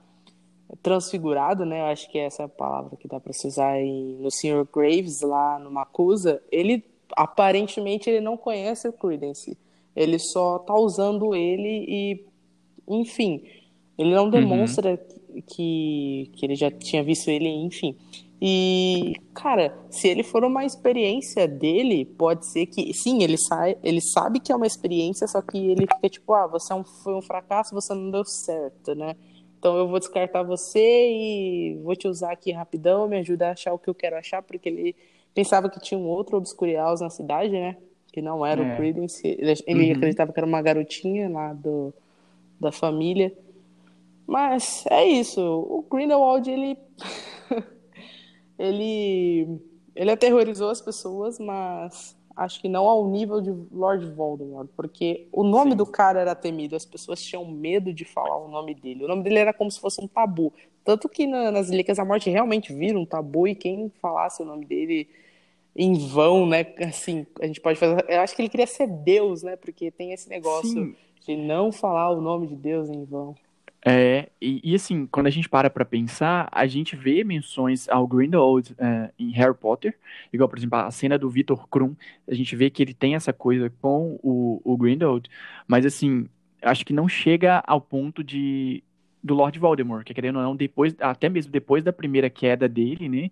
[0.83, 1.81] transfigurado, né?
[1.81, 4.67] Eu acho que é essa a palavra que dá para se usar em, no Sr.
[4.73, 6.43] Graves lá no Macusa.
[6.53, 6.85] Ele
[7.17, 9.57] aparentemente ele não conhece o Credence.
[9.97, 12.25] Ele só tá usando ele e,
[12.87, 13.43] enfim,
[13.97, 14.31] ele não uhum.
[14.31, 15.43] demonstra uhum.
[15.43, 17.97] que, que ele já tinha visto ele, enfim.
[18.41, 24.01] E, cara, se ele for uma experiência dele, pode ser que, sim, ele, sai, ele
[24.01, 27.15] sabe que é uma experiência, só que ele fica tipo, ah, você é um, foi
[27.15, 29.17] um fracasso, você não deu certo, né?
[29.59, 33.73] Então eu vou descartar você e vou te usar aqui rapidão, me ajuda a achar
[33.73, 34.97] o que eu quero achar, porque ele
[35.35, 37.77] pensava que tinha um outro Obscurials na cidade, né?
[38.13, 38.73] Que não era é.
[38.73, 39.27] o Credence.
[39.27, 39.97] Ele, ele uhum.
[39.97, 41.93] acreditava que era uma garotinha lá do,
[42.61, 43.33] da família.
[44.27, 45.41] Mas é isso.
[45.41, 46.79] O Grindelwald, ele.
[48.59, 49.61] Ele.
[49.95, 55.43] Ele aterrorizou as pessoas, mas acho que não ao nível de Lord Voldemort, porque o
[55.43, 55.77] nome Sim.
[55.77, 59.05] do cara era temido, as pessoas tinham medo de falar o nome dele.
[59.05, 60.53] O nome dele era como se fosse um tabu.
[60.85, 64.47] Tanto que na, nas Relíquias da Morte realmente viram um tabu e quem falasse o
[64.47, 65.09] nome dele
[65.75, 66.67] em vão, né?
[66.79, 68.05] Assim, a gente pode fazer.
[68.09, 69.57] Eu acho que ele queria ser Deus, né?
[69.57, 70.97] Porque tem esse negócio Sim.
[71.27, 73.35] de não falar o nome de Deus em vão.
[73.87, 78.07] É, e, e, assim, quando a gente para pra pensar, a gente vê menções ao
[78.07, 79.97] Grindelwald é, em Harry Potter,
[80.33, 81.95] igual, por exemplo, a cena do Victor Krum,
[82.29, 85.29] a gente vê que ele tem essa coisa com o, o Grindelwald,
[85.67, 86.29] mas assim,
[86.63, 88.83] acho que não chega ao ponto de
[89.23, 93.09] do Lord Voldemort, que querendo ou não, depois, até mesmo depois da primeira queda dele,
[93.09, 93.31] né,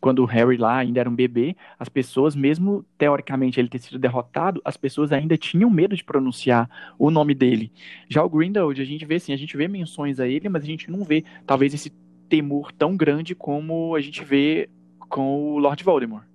[0.00, 3.98] quando o Harry lá ainda era um bebê, as pessoas, mesmo teoricamente ele ter sido
[3.98, 7.70] derrotado, as pessoas ainda tinham medo de pronunciar o nome dele.
[8.08, 10.66] Já o Grindelwald, a gente vê assim, a gente vê menções a ele, mas a
[10.66, 11.90] gente não vê talvez esse
[12.28, 14.70] temor tão grande como a gente vê
[15.08, 16.30] com o Lord Voldemort.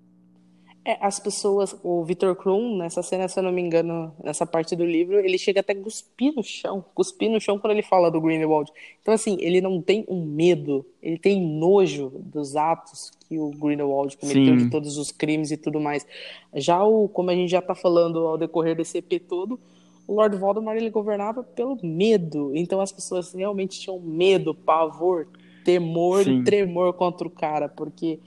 [0.87, 4.75] É, as pessoas, o Victor Krum, nessa cena, se eu não me engano, nessa parte
[4.75, 8.11] do livro, ele chega até a cuspir no chão, cuspir no chão quando ele fala
[8.11, 8.71] do Grindelwald.
[9.01, 14.17] Então, assim, ele não tem um medo, ele tem nojo dos atos que o Grindelwald
[14.17, 14.57] cometeu, Sim.
[14.57, 16.05] de todos os crimes e tudo mais.
[16.53, 19.59] Já o, como a gente já tá falando ao decorrer desse EP todo,
[20.07, 22.51] o Lord Voldemort, ele governava pelo medo.
[22.55, 25.27] Então, as pessoas realmente tinham medo, pavor,
[25.63, 26.39] temor Sim.
[26.39, 28.19] e tremor contra o cara, porque...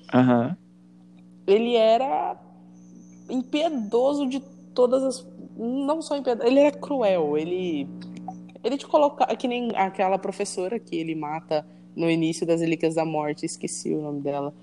[1.47, 2.37] Ele era
[3.31, 4.41] impiedoso de
[4.75, 5.29] todas as.
[5.57, 7.37] Não só impiedoso, ele era cruel.
[7.37, 7.89] Ele.
[8.63, 9.25] Ele te coloca.
[9.37, 14.01] Que nem aquela professora que ele mata no início das Relíquias da Morte, esqueci o
[14.03, 14.55] nome dela.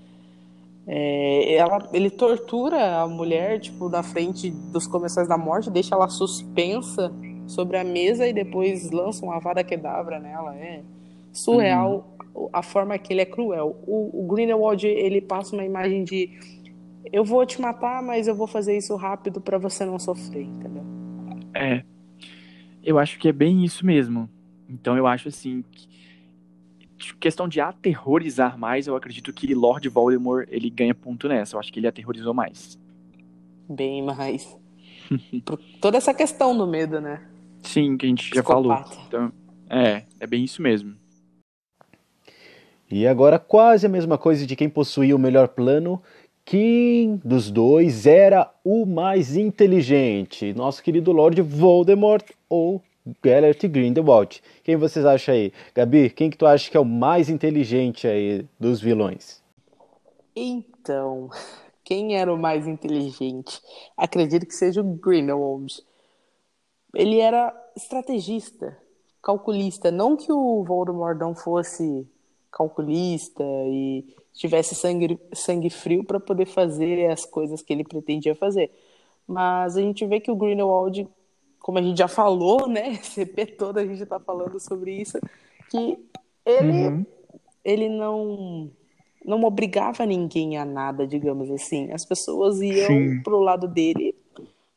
[0.86, 6.08] É, ela, ele tortura a mulher, tipo, na frente dos comensais da morte, deixa ela
[6.08, 7.12] suspensa
[7.46, 10.54] sobre a mesa e depois lança uma vara quedabra nela.
[10.54, 10.82] É
[11.32, 12.48] surreal uhum.
[12.52, 13.76] a forma que ele é cruel.
[13.86, 16.30] O, o Greenwald, ele passa uma imagem de
[17.12, 20.84] eu vou te matar, mas eu vou fazer isso rápido para você não sofrer, entendeu?
[21.54, 21.82] É.
[22.82, 24.28] Eu acho que é bem isso mesmo.
[24.68, 25.95] Então eu acho assim que
[27.14, 31.56] questão de aterrorizar mais, eu acredito que Lord Voldemort ele ganha ponto nessa.
[31.56, 32.78] Eu acho que ele aterrorizou mais.
[33.68, 34.56] Bem mais.
[35.44, 37.22] Por toda essa questão do medo, né?
[37.62, 38.90] Sim, que a gente Psicopata.
[38.90, 39.06] já falou.
[39.06, 39.32] Então,
[39.68, 40.94] é, é bem isso mesmo.
[42.90, 46.00] E agora quase a mesma coisa de quem possuía o melhor plano
[46.46, 50.54] quem dos dois era o mais inteligente?
[50.54, 52.80] Nosso querido Lord Voldemort ou
[53.20, 54.40] Gellert Grindelwald?
[54.66, 55.52] Quem vocês acham aí?
[55.72, 59.40] Gabi, quem que tu acha que é o mais inteligente aí dos vilões?
[60.34, 61.30] Então,
[61.84, 63.62] quem era o mais inteligente?
[63.96, 65.72] Acredito que seja o Grindelwald.
[66.92, 68.76] Ele era estrategista,
[69.22, 69.92] calculista.
[69.92, 72.04] Não que o Voldemort não fosse
[72.50, 78.72] calculista e tivesse sangue, sangue frio para poder fazer as coisas que ele pretendia fazer.
[79.28, 81.06] Mas a gente vê que o Greenwald,
[81.60, 85.18] como a gente já falou, né, CP todo a gente está falando sobre isso,
[85.70, 85.98] que
[86.44, 87.06] ele, uhum.
[87.64, 88.70] ele não
[89.26, 91.90] não obrigava ninguém a nada, digamos assim.
[91.90, 93.22] As pessoas iam Sim.
[93.22, 94.14] pro lado dele,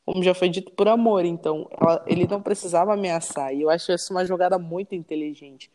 [0.03, 1.23] como já foi dito, por amor.
[1.23, 3.53] Então, ela, ele não precisava ameaçar.
[3.53, 5.69] E eu acho isso uma jogada muito inteligente.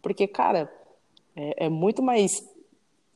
[0.00, 0.72] Porque, cara,
[1.36, 2.42] é, é muito mais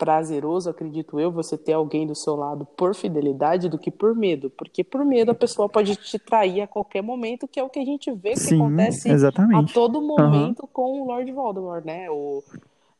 [0.00, 4.48] prazeroso, acredito eu, você ter alguém do seu lado por fidelidade do que por medo.
[4.48, 7.78] Porque por medo a pessoa pode te trair a qualquer momento, que é o que
[7.78, 9.70] a gente vê que Sim, acontece exatamente.
[9.70, 10.68] a todo momento uhum.
[10.72, 12.08] com o Lord Voldemort, né?
[12.08, 12.42] O,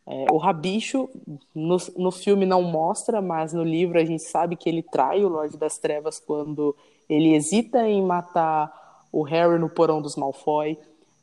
[0.06, 1.08] é, o Rabicho
[1.54, 5.28] no, no filme não mostra, mas no livro a gente sabe que ele trai o
[5.28, 6.76] Lorde das Trevas quando
[7.08, 8.70] ele hesita em matar
[9.10, 10.78] o Harry no porão dos Malfoy.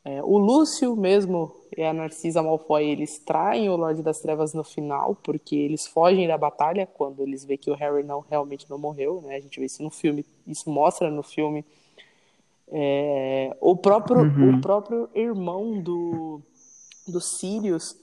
[0.08, 4.64] É, o Lúcio mesmo e a Narcisa Malfoy, eles traem o Lorde das Trevas no
[4.64, 8.78] final, porque eles fogem da batalha quando eles veem que o Harry não realmente não
[8.78, 9.36] morreu, né?
[9.36, 11.66] A gente vê isso no filme, isso mostra no filme.
[12.70, 14.58] É, o próprio uhum.
[14.58, 16.42] o próprio irmão do
[17.06, 17.98] dos Sirius,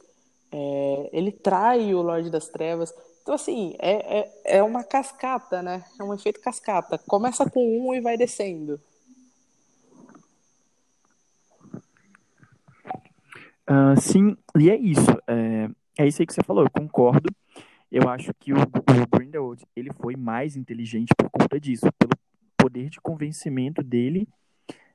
[0.52, 2.92] é, ele trai o Lorde das Trevas.
[3.22, 5.82] Então, assim, é, é, é uma cascata, né?
[5.98, 6.98] É um efeito cascata.
[6.98, 8.78] Começa com um e vai descendo.
[13.68, 15.10] Uh, sim, e é isso.
[15.26, 17.30] É, é isso aí que você falou, eu concordo.
[17.90, 22.12] Eu acho que o, o Grindelwald ele foi mais inteligente por conta disso, pelo
[22.56, 24.26] poder de convencimento dele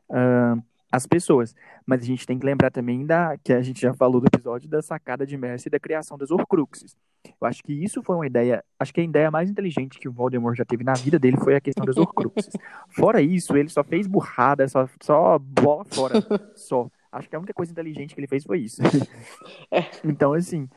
[0.10, 1.56] uh, às pessoas.
[1.86, 4.70] Mas a gente tem que lembrar também da que a gente já falou do episódio
[4.70, 6.96] da sacada de Mercy e da criação das Horcruxes.
[7.40, 10.12] Eu acho que isso foi uma ideia, acho que a ideia mais inteligente que o
[10.12, 12.54] Voldemort já teve na vida dele foi a questão das Horcruxes.
[12.90, 16.16] Fora isso, ele só fez burrada, só, só bola fora,
[16.56, 16.90] só.
[17.12, 18.82] Acho que a única coisa inteligente que ele fez foi isso.
[19.72, 19.82] É.
[20.04, 20.68] Então, assim,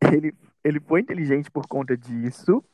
[0.00, 2.64] ele, ele foi inteligente por conta disso,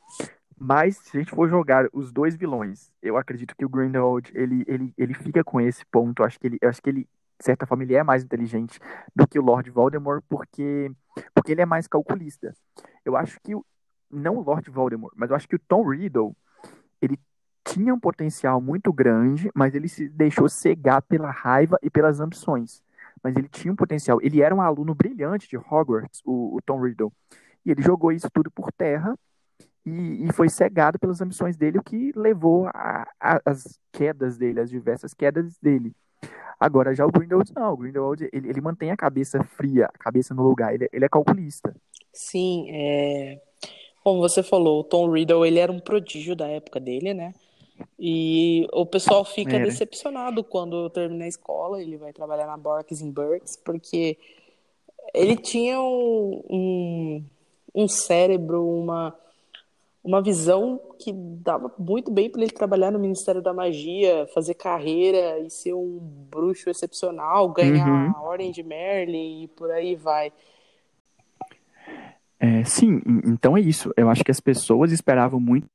[0.57, 4.63] mas se a gente for jogar os dois vilões, eu acredito que o Grindelwald, ele,
[4.67, 6.23] ele, ele fica com esse ponto.
[6.23, 7.01] Acho que ele, acho que ele,
[7.39, 8.79] de certa forma, ele é mais inteligente
[9.15, 10.91] do que o Lord Voldemort, porque,
[11.33, 12.53] porque ele é mais calculista.
[13.03, 13.53] Eu acho que,
[14.09, 16.35] não o Lord Voldemort, mas eu acho que o Tom Riddle,
[17.01, 17.19] ele
[17.63, 22.83] tinha um potencial muito grande, mas ele se deixou cegar pela raiva e pelas ambições
[23.23, 24.19] mas ele tinha um potencial.
[24.21, 27.11] Ele era um aluno brilhante de Hogwarts, o, o Tom Riddle.
[27.65, 29.17] E ele jogou isso tudo por terra
[29.85, 32.69] e, e foi cegado pelas ambições dele, o que levou
[33.19, 35.93] às quedas dele, as diversas quedas dele.
[36.59, 37.73] Agora, já o Grindelwald, não.
[37.73, 40.73] O Grindelwald, ele, ele mantém a cabeça fria, a cabeça no lugar.
[40.73, 41.75] Ele, ele é calculista.
[42.11, 43.39] Sim, é...
[44.03, 47.33] Como você falou, o Tom Riddle, ele era um prodígio da época dele, né?
[47.99, 49.65] E o pessoal fica Era.
[49.65, 54.17] decepcionado quando termina a escola, ele vai trabalhar na Borks in Burks, porque
[55.13, 57.25] ele tinha um, um,
[57.73, 59.15] um cérebro, uma,
[60.03, 65.39] uma visão que dava muito bem para ele trabalhar no Ministério da Magia, fazer carreira
[65.39, 68.13] e ser um bruxo excepcional, ganhar uhum.
[68.15, 70.31] a Ordem de Merlin e por aí vai.
[72.39, 73.91] É, sim, então é isso.
[73.97, 75.67] Eu acho que as pessoas esperavam muito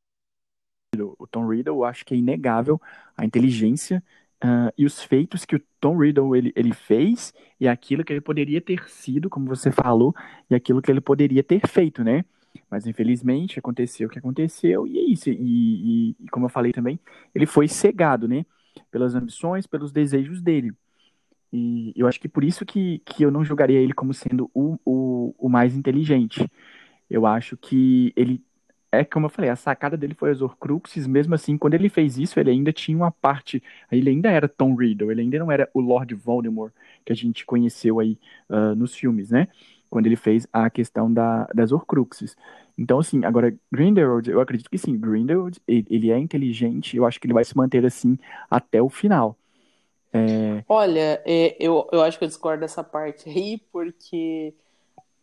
[1.00, 2.81] o Tom Riddle, acho que é inegável
[3.16, 4.02] a inteligência
[4.44, 8.20] uh, e os feitos que o Tom Riddle ele, ele fez e aquilo que ele
[8.20, 10.14] poderia ter sido, como você falou,
[10.50, 12.24] e aquilo que ele poderia ter feito, né?
[12.70, 15.31] Mas infelizmente aconteceu o que aconteceu e é isso.
[15.31, 17.00] E, e, e como eu falei também,
[17.35, 18.44] ele foi cegado, né?
[18.90, 20.72] Pelas ambições, pelos desejos dele.
[21.50, 24.78] E eu acho que por isso que, que eu não julgaria ele como sendo o,
[24.85, 26.46] o, o mais inteligente.
[27.09, 28.42] Eu acho que ele
[28.92, 32.18] é como eu falei, a sacada dele foi as Horcruxes, mesmo assim, quando ele fez
[32.18, 35.68] isso, ele ainda tinha uma parte, ele ainda era Tom Riddle, ele ainda não era
[35.72, 38.18] o Lord Voldemort que a gente conheceu aí
[38.50, 39.48] uh, nos filmes, né?
[39.88, 42.37] Quando ele fez a questão da, das Horcruxes.
[42.76, 47.26] Então, assim, agora, Grindelwald, eu acredito que sim, Grindelwald, ele, é inteligente, eu acho que
[47.26, 48.18] ele vai se manter assim
[48.50, 49.38] até o final.
[50.12, 50.62] É...
[50.68, 54.55] Olha, é, eu, eu acho que eu discordo dessa parte aí, porque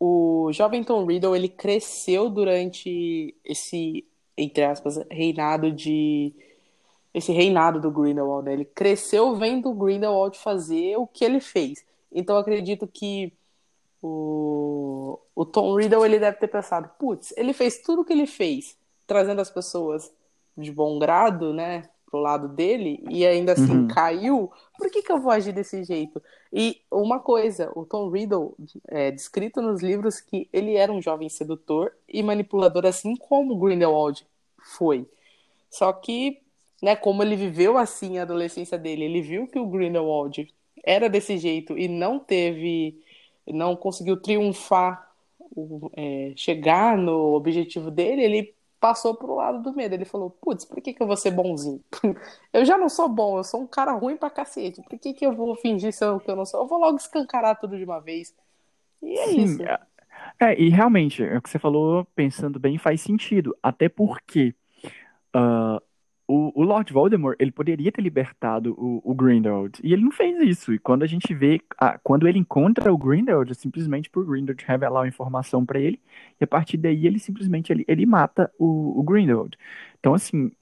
[0.00, 6.34] o jovem Tom Riddle ele cresceu durante esse entre aspas reinado de
[7.12, 8.52] esse reinado do Grindelwald, né?
[8.54, 11.84] ele cresceu vendo o Grindelwald fazer o que ele fez.
[12.12, 13.32] Então acredito que
[14.02, 18.26] o, o Tom Riddle ele deve ter pensado, putz, ele fez tudo o que ele
[18.26, 20.12] fez, trazendo as pessoas
[20.56, 23.88] de bom grado, né, pro lado dele e ainda assim uhum.
[23.88, 26.20] caiu, por que, que eu vou agir desse jeito?
[26.52, 28.56] E uma coisa, o Tom Riddle
[28.88, 34.26] é descrito nos livros que ele era um jovem sedutor e manipulador, assim como Grindelwald
[34.58, 35.06] foi.
[35.70, 36.38] Só que,
[36.82, 40.52] né, como ele viveu assim a adolescência dele, ele viu que o Grindelwald
[40.84, 42.98] era desse jeito e não teve,
[43.46, 45.08] não conseguiu triunfar,
[45.96, 49.94] é, chegar no objetivo dele, ele passou pro lado do medo.
[49.94, 51.82] Ele falou: Putz, por que, que eu vou ser bonzinho?
[52.52, 54.82] eu já não sou bom, eu sou um cara ruim pra cacete.
[54.82, 56.60] Por que, que eu vou fingir ser o que eu não sou?
[56.60, 58.34] Eu vou logo escancarar tudo de uma vez.
[59.02, 59.62] E é Sim, isso.
[59.62, 59.78] É,
[60.40, 63.56] é, e realmente, é o que você falou, pensando bem, faz sentido.
[63.62, 64.54] Até porque
[65.36, 65.80] uh,
[66.30, 70.38] o, o, Lord Voldemort, ele poderia ter libertado o, o, Grindelwald, e ele não fez
[70.40, 70.72] isso.
[70.72, 74.64] E quando a gente vê, a, quando ele encontra o Grindelwald, é simplesmente por Grindelwald
[74.64, 76.00] revelar a informação para ele,
[76.40, 79.58] e a partir daí ele simplesmente ele, ele mata o, o, Grindelwald.
[79.98, 80.52] Então, assim,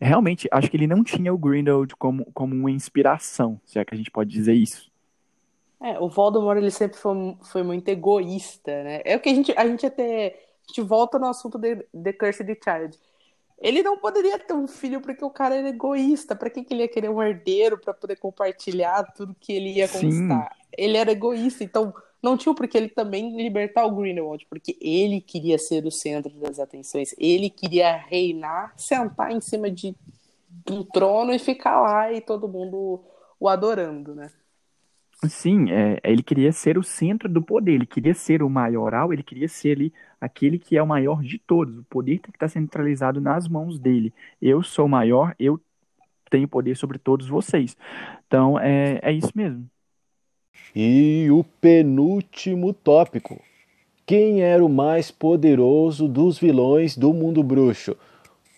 [0.00, 3.94] realmente, acho que ele não tinha o Grindelwald como, como uma inspiração, se é que
[3.94, 4.88] a gente pode dizer isso.
[5.82, 9.00] É, o Voldemort, ele sempre foi, foi muito egoísta, né?
[9.04, 12.12] É o que a gente, a gente até, a gente volta no assunto de The
[12.12, 12.96] Cursed Child
[13.60, 16.34] ele não poderia ter um filho porque o cara era egoísta.
[16.34, 19.88] Para que, que ele ia querer um herdeiro para poder compartilhar tudo que ele ia
[19.88, 20.52] conquistar?
[20.52, 20.60] Sim.
[20.76, 21.92] Ele era egoísta, então
[22.22, 26.58] não tinha porque ele também libertar o Greenwald, porque ele queria ser o centro das
[26.58, 27.14] atenções.
[27.18, 29.94] Ele queria reinar, sentar em cima de
[30.70, 33.00] um trono e ficar lá e todo mundo
[33.38, 34.30] o adorando, né?
[35.28, 39.22] Sim, é, ele queria ser o centro do poder, ele queria ser o maioral, ele
[39.22, 41.76] queria ser ali aquele que é o maior de todos.
[41.76, 44.14] O poder tem que estar centralizado nas mãos dele.
[44.40, 45.60] Eu sou maior, eu
[46.30, 47.76] tenho poder sobre todos vocês.
[48.26, 49.68] Então, é, é isso mesmo.
[50.74, 53.42] E o penúltimo tópico.
[54.06, 57.96] Quem era o mais poderoso dos vilões do mundo bruxo?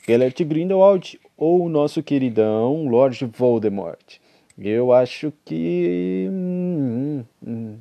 [0.07, 4.21] Gellert Grindelwald ou o nosso queridão Lord Voldemort?
[4.59, 6.29] Eu acho que.
[7.47, 7.79] Hum.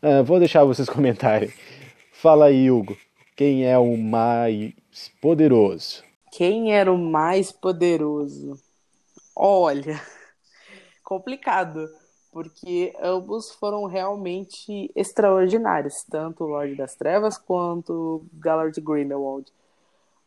[0.00, 1.52] Ah, vou deixar vocês comentarem.
[2.12, 2.96] Fala aí, Hugo.
[3.36, 4.74] Quem é o mais
[5.20, 6.02] poderoso?
[6.32, 8.58] Quem era o mais poderoso?
[9.34, 10.00] Olha,
[11.04, 11.88] complicado,
[12.32, 19.52] porque ambos foram realmente extraordinários, tanto o Lorde das Trevas quanto Gallard Grindelwald.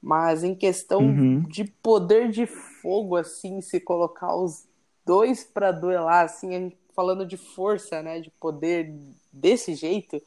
[0.02, 1.42] Mas em questão uhum.
[1.42, 4.66] de poder de fogo, assim, se colocar os
[5.06, 8.94] dois para duelar, assim, falando de força, né, de poder
[9.32, 10.22] desse jeito,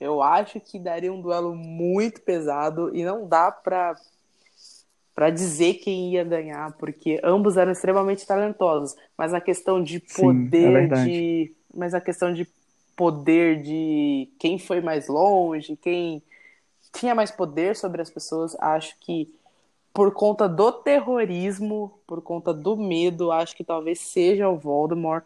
[0.00, 3.96] eu acho que daria um duelo muito pesado e não dá para
[5.14, 10.88] para dizer quem ia ganhar, porque ambos eram extremamente talentosos, mas a questão de poder
[10.88, 12.48] Sim, é de mas a questão de
[12.96, 16.20] poder de quem foi mais longe, quem
[16.92, 19.32] tinha mais poder sobre as pessoas, acho que
[19.92, 25.24] por conta do terrorismo, por conta do medo, acho que talvez seja o Voldemort.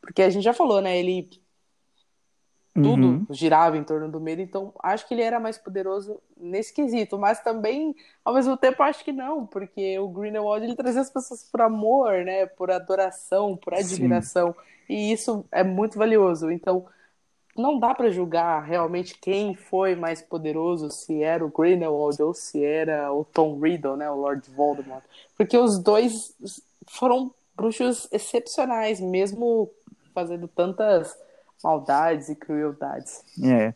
[0.00, 0.98] Porque a gente já falou, né?
[0.98, 1.28] Ele.
[2.72, 3.26] Tudo uhum.
[3.30, 7.42] girava em torno do medo, então acho que ele era mais poderoso nesse quesito, mas
[7.42, 11.60] também, ao mesmo tempo, acho que não, porque o Grindelwald ele trazia as pessoas por
[11.62, 12.46] amor, né?
[12.46, 14.52] Por adoração, por admiração,
[14.86, 14.94] Sim.
[14.94, 16.48] e isso é muito valioso.
[16.48, 16.86] Então,
[17.56, 22.64] não dá para julgar realmente quem foi mais poderoso, se era o Grindelwald ou se
[22.64, 25.02] era o Tom Riddle, né, o Lord Voldemort,
[25.36, 26.34] porque os dois
[26.86, 29.70] foram bruxos excepcionais, mesmo
[30.14, 31.16] fazendo tantas
[31.62, 33.22] maldades e crueldades.
[33.42, 33.74] É.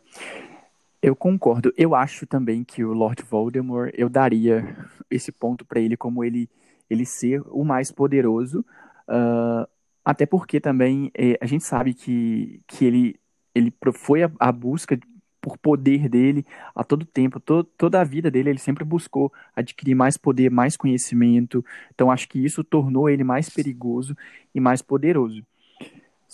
[1.03, 1.73] Eu concordo.
[1.77, 4.77] Eu acho também que o Lord Voldemort, eu daria
[5.11, 6.49] esse ponto para ele como ele
[6.89, 8.61] ele ser o mais poderoso,
[9.09, 9.67] uh,
[10.05, 13.21] até porque também eh, a gente sabe que, que ele
[13.55, 14.99] ele foi a, busca
[15.41, 19.95] por poder dele a todo tempo, to, toda a vida dele, ele sempre buscou adquirir
[19.95, 21.65] mais poder, mais conhecimento.
[21.95, 24.17] Então acho que isso tornou ele mais perigoso
[24.55, 25.45] e mais poderoso.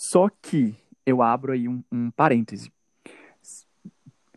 [0.03, 0.73] Só que
[1.05, 2.73] eu abro aí um, um parêntese.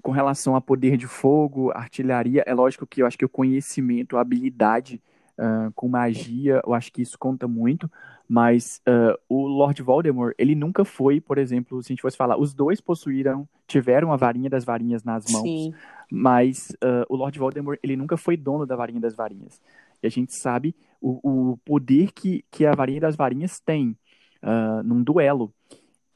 [0.02, 4.18] Com relação a poder de fogo, artilharia, é lógico que eu acho que o conhecimento,
[4.18, 5.00] a habilidade
[5.38, 7.90] uh, com magia, eu acho que isso conta muito,
[8.28, 12.38] mas uh, o Lord Voldemort, ele nunca foi, por exemplo, se a gente fosse falar,
[12.38, 15.74] os dois possuíram, tiveram a varinha das varinhas nas mãos, Sim.
[16.12, 19.58] mas uh, o Lord Voldemort, ele nunca foi dono da varinha das varinhas.
[20.02, 23.96] E a gente sabe o, o poder que, que a varinha das varinhas tem
[24.44, 25.52] uh, num duelo.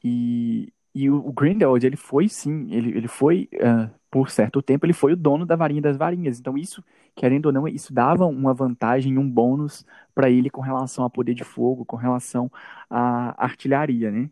[0.03, 4.93] E, e o, Grindelwald, ele foi sim, ele, ele foi, uh, por certo tempo, ele
[4.93, 6.39] foi o dono da varinha das varinhas.
[6.39, 6.83] Então, isso,
[7.15, 11.33] querendo ou não, isso dava uma vantagem, um bônus para ele com relação a poder
[11.33, 12.49] de fogo, com relação
[12.89, 14.29] à artilharia, né?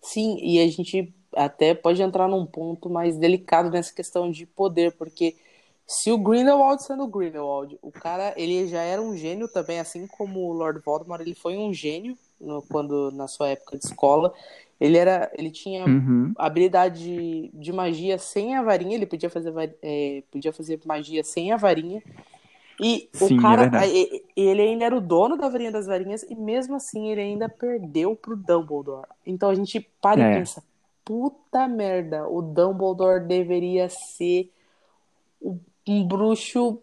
[0.00, 4.96] Sim, e a gente até pode entrar num ponto mais delicado nessa questão de poder,
[4.96, 5.36] porque
[5.86, 10.06] se o Grindelwald sendo o Grindelwald, o cara, ele já era um gênio também, assim
[10.06, 14.32] como o Lord Voldemort, ele foi um gênio no, quando na sua época de escola,
[14.80, 16.32] ele era, ele tinha uhum.
[16.36, 21.52] habilidade de, de, magia sem a varinha, ele podia fazer, é, podia fazer magia sem
[21.52, 22.02] a varinha.
[22.80, 26.22] E Sim, o é cara, é ele ainda era o dono da varinha das varinhas
[26.22, 29.08] e mesmo assim ele ainda perdeu pro Dumbledore.
[29.26, 30.32] Então a gente para é.
[30.32, 30.62] e pensa,
[31.04, 34.52] puta merda, o Dumbledore deveria ser
[35.88, 36.80] um bruxo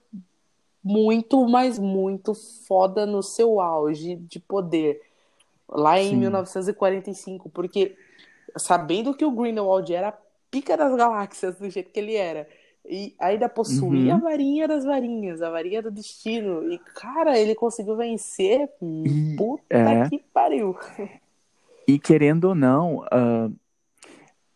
[0.83, 5.01] muito, mas muito foda no seu auge de poder
[5.69, 6.17] lá em Sim.
[6.17, 7.95] 1945, porque
[8.57, 10.17] sabendo que o Grindelwald era a
[10.51, 12.47] pica das galáxias do jeito que ele era,
[12.87, 14.19] e ainda possuía uhum.
[14.19, 19.63] a varinha das varinhas, a varinha do destino, e cara, ele conseguiu vencer, e, puta
[19.75, 20.09] é...
[20.09, 20.77] que pariu.
[21.87, 23.53] E querendo ou não, uh,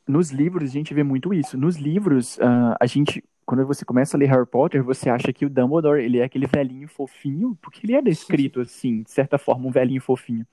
[0.07, 1.57] nos livros a gente vê muito isso.
[1.57, 5.43] Nos livros, uh, a gente quando você começa a ler Harry Potter, você acha que
[5.43, 9.65] o Dumbledore, ele é aquele velhinho fofinho, porque ele é descrito assim, de certa forma,
[9.67, 10.45] um velhinho fofinho.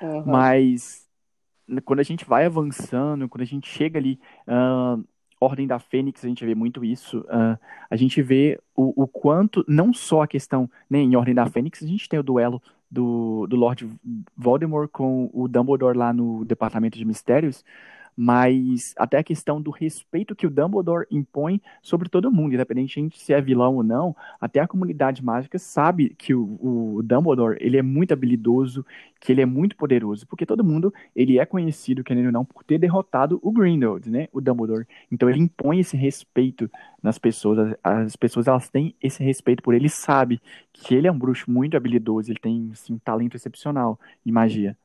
[0.00, 0.24] Uhum.
[0.26, 1.06] Mas
[1.84, 5.04] quando a gente vai avançando, quando a gente chega ali, uh,
[5.40, 7.20] Ordem da Fênix, a gente vê muito isso.
[7.20, 7.58] Uh,
[7.90, 11.82] a gente vê o, o, quanto, não só a questão, né, em Ordem da Fênix,
[11.82, 13.88] a gente tem o duelo do, do Lord
[14.36, 17.64] Voldemort com o Dumbledore lá no Departamento de Mistérios,
[18.16, 23.18] mas até a questão do respeito que o Dumbledore impõe sobre todo mundo, independente de
[23.18, 27.76] se é vilão ou não, até a comunidade mágica sabe que o, o Dumbledore ele
[27.76, 28.86] é muito habilidoso,
[29.20, 32.64] que ele é muito poderoso, porque todo mundo ele é conhecido, querendo ou não, por
[32.64, 34.86] ter derrotado o Grindelwald, né, o Dumbledore.
[35.12, 36.70] Então ele impõe esse respeito
[37.02, 40.40] nas pessoas, as, as pessoas elas têm esse respeito por ele, sabe
[40.72, 44.76] que ele é um bruxo muito habilidoso, ele tem assim, um talento excepcional em magia.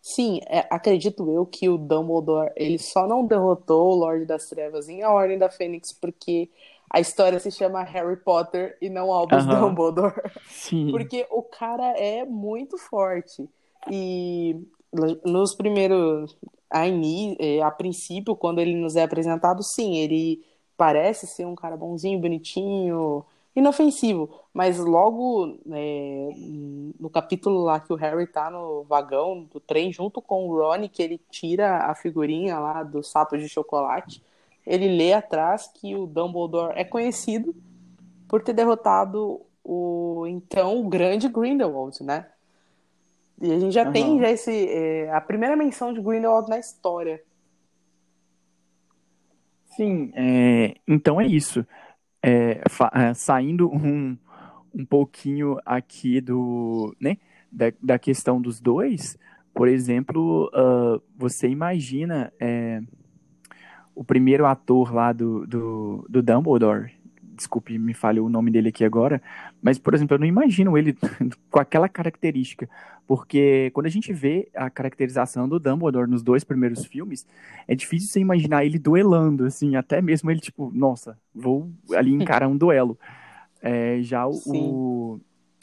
[0.00, 4.88] Sim, é, acredito eu que o Dumbledore ele só não derrotou o Lorde das Trevas
[4.88, 6.48] em A Ordem da Fênix porque
[6.90, 9.60] a história se chama Harry Potter e não Albus uhum.
[9.60, 10.14] Dumbledore.
[10.48, 10.88] Sim.
[10.90, 13.48] Porque o cara é muito forte.
[13.90, 14.56] E
[15.24, 16.36] nos primeiros.
[16.70, 16.86] A,
[17.38, 20.44] é, a princípio, quando ele nos é apresentado, sim, ele
[20.76, 23.24] parece ser um cara bonzinho, bonitinho,
[23.54, 26.30] inofensivo, mas logo é,
[26.98, 30.88] no capítulo lá que o Harry tá no vagão do trem junto com o Ron,
[30.88, 34.22] que ele tira a figurinha lá do sapo de chocolate,
[34.66, 37.54] ele lê atrás que o Dumbledore é conhecido
[38.28, 42.26] por ter derrotado o então o grande Grindelwald, né?
[43.40, 43.92] E a gente já uhum.
[43.92, 47.22] tem já esse é, a primeira menção de Grindelwald na história.
[49.76, 51.64] Sim, é, então é isso
[52.28, 52.60] é,
[52.92, 54.16] é, saindo um,
[54.74, 57.16] um pouquinho aqui do, né,
[57.50, 59.16] da, da questão dos dois,
[59.54, 62.80] por exemplo, uh, você imagina é,
[63.94, 66.92] o primeiro ator lá do, do, do Dumbledore,
[67.38, 69.22] desculpe, me falhou o nome dele aqui agora,
[69.62, 70.94] mas, por exemplo, eu não imagino ele
[71.50, 72.68] com aquela característica,
[73.06, 77.26] porque quando a gente vê a caracterização do Dumbledore nos dois primeiros filmes,
[77.66, 82.48] é difícil você imaginar ele duelando, assim, até mesmo ele, tipo, nossa, vou ali encarar
[82.48, 82.98] um duelo.
[83.62, 85.20] É, já o,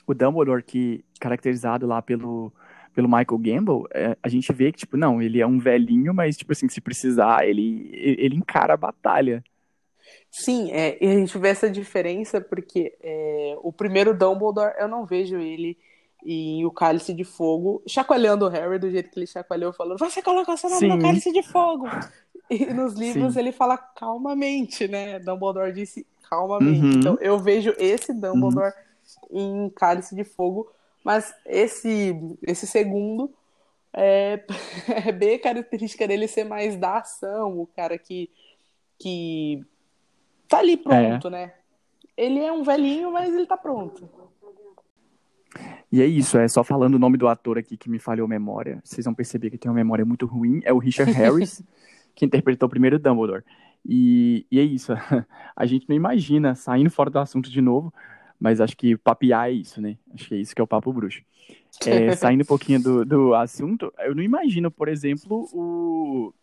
[0.08, 2.52] o, Dumbledore, que caracterizado lá pelo,
[2.94, 6.36] pelo Michael Gamble, é, a gente vê que, tipo, não, ele é um velhinho, mas,
[6.36, 9.44] tipo assim, se precisar, ele, ele encara a batalha.
[10.32, 15.06] Sim, é, e a gente vê essa diferença porque é, o primeiro Dumbledore, eu não
[15.06, 15.78] vejo ele
[16.26, 20.22] e o Cálice de Fogo chacoalhando o Harry do jeito que ele chacoalhou, falando: Você
[20.22, 20.88] coloca seu nome Sim.
[20.88, 21.88] no Cálice de Fogo!
[22.50, 23.40] E nos livros Sim.
[23.40, 25.20] ele fala calmamente, né?
[25.20, 26.80] Dumbledore disse calmamente.
[26.80, 26.92] Uhum.
[26.92, 28.74] Então eu vejo esse Dumbledore
[29.30, 29.66] uhum.
[29.66, 30.72] em Cálice de Fogo,
[31.04, 33.32] mas esse, esse segundo
[33.94, 34.44] é,
[35.08, 38.30] é bem característica dele ser mais da ação, o cara que.
[39.00, 39.64] que
[40.48, 41.32] tá ali pronto, é.
[41.32, 41.54] né?
[42.18, 44.10] Ele é um velhinho, mas ele tá pronto.
[45.92, 48.30] E é isso, é só falando o nome do ator aqui que me falhou a
[48.30, 48.82] memória.
[48.84, 50.60] Vocês vão perceber que tem uma memória muito ruim.
[50.64, 51.64] É o Richard Harris,
[52.14, 53.44] que interpretou o primeiro Dumbledore.
[53.86, 54.94] E, e é isso.
[55.56, 57.94] A gente não imagina, saindo fora do assunto de novo,
[58.40, 59.98] mas acho que papiar é isso, né?
[60.14, 61.22] Acho que é isso que é o papo bruxo.
[61.86, 66.34] É, saindo um pouquinho do, do assunto, eu não imagino, por exemplo, o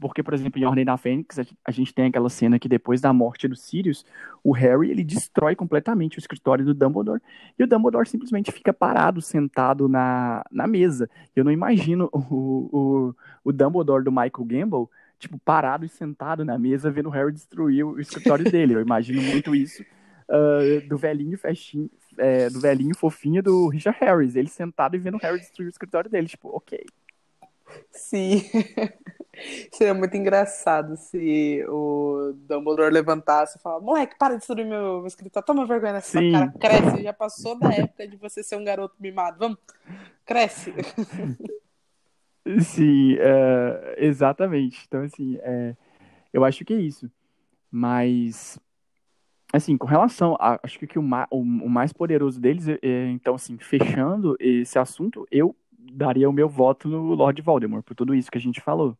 [0.00, 3.12] porque, por exemplo, em Ordem da Fênix, a gente tem aquela cena que depois da
[3.12, 4.04] morte do Sirius,
[4.44, 7.20] o Harry, ele destrói completamente o escritório do Dumbledore,
[7.58, 11.10] e o Dumbledore simplesmente fica parado, sentado na, na mesa.
[11.34, 13.14] Eu não imagino o, o,
[13.44, 14.86] o Dumbledore do Michael Gamble,
[15.18, 18.74] tipo, parado e sentado na mesa, vendo o Harry destruir o escritório dele.
[18.74, 19.82] Eu imagino muito isso
[20.28, 25.16] uh, do velhinho festinho, é, do velhinho fofinho do Richard Harris, ele sentado e vendo
[25.16, 26.84] o Harry destruir o escritório dele, tipo, ok.
[27.90, 28.42] Sim.
[29.72, 35.06] Seria muito engraçado se o Dumbledore levantasse e falasse: Moleque, para de destruir meu, meu
[35.06, 36.32] escritório, toma vergonha nessa Sim.
[36.32, 37.02] cara, cresce.
[37.02, 39.38] Já passou da época de você ser um garoto mimado.
[39.38, 39.58] Vamos,
[40.24, 40.74] cresce.
[42.60, 44.84] Sim, é, exatamente.
[44.86, 45.76] Então, assim, é,
[46.32, 47.10] eu acho que é isso.
[47.70, 48.58] Mas,
[49.52, 50.36] assim, com relação.
[50.40, 54.78] A, acho que o, o, o mais poderoso deles, é, é, então, assim, fechando esse
[54.78, 55.54] assunto, eu
[55.92, 58.96] daria o meu voto no Lord Voldemort, por tudo isso que a gente falou.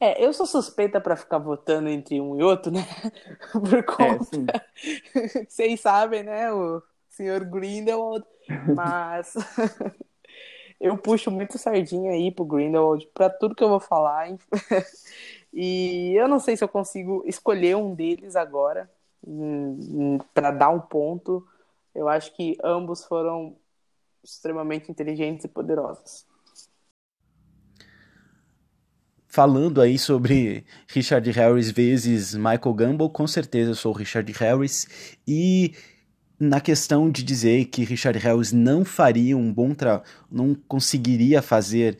[0.00, 2.86] É, eu sou suspeita para ficar votando entre um e outro, né?
[3.52, 4.64] Por é, conta.
[5.14, 6.52] É, Vocês sabem, né?
[6.52, 8.24] O senhor Grindelwald.
[8.74, 9.34] Mas
[10.80, 14.28] eu puxo muito sardinha aí pro Grindelwald para tudo que eu vou falar.
[15.52, 18.88] e eu não sei se eu consigo escolher um deles agora
[20.32, 21.46] para dar um ponto.
[21.92, 23.56] Eu acho que ambos foram
[24.22, 26.24] extremamente inteligentes e poderosos
[29.38, 34.88] falando aí sobre Richard Harris vezes Michael Gamble, com certeza eu sou o Richard Harris.
[35.28, 35.74] E
[36.40, 41.98] na questão de dizer que Richard Harris não faria um bom trabalho, não conseguiria fazer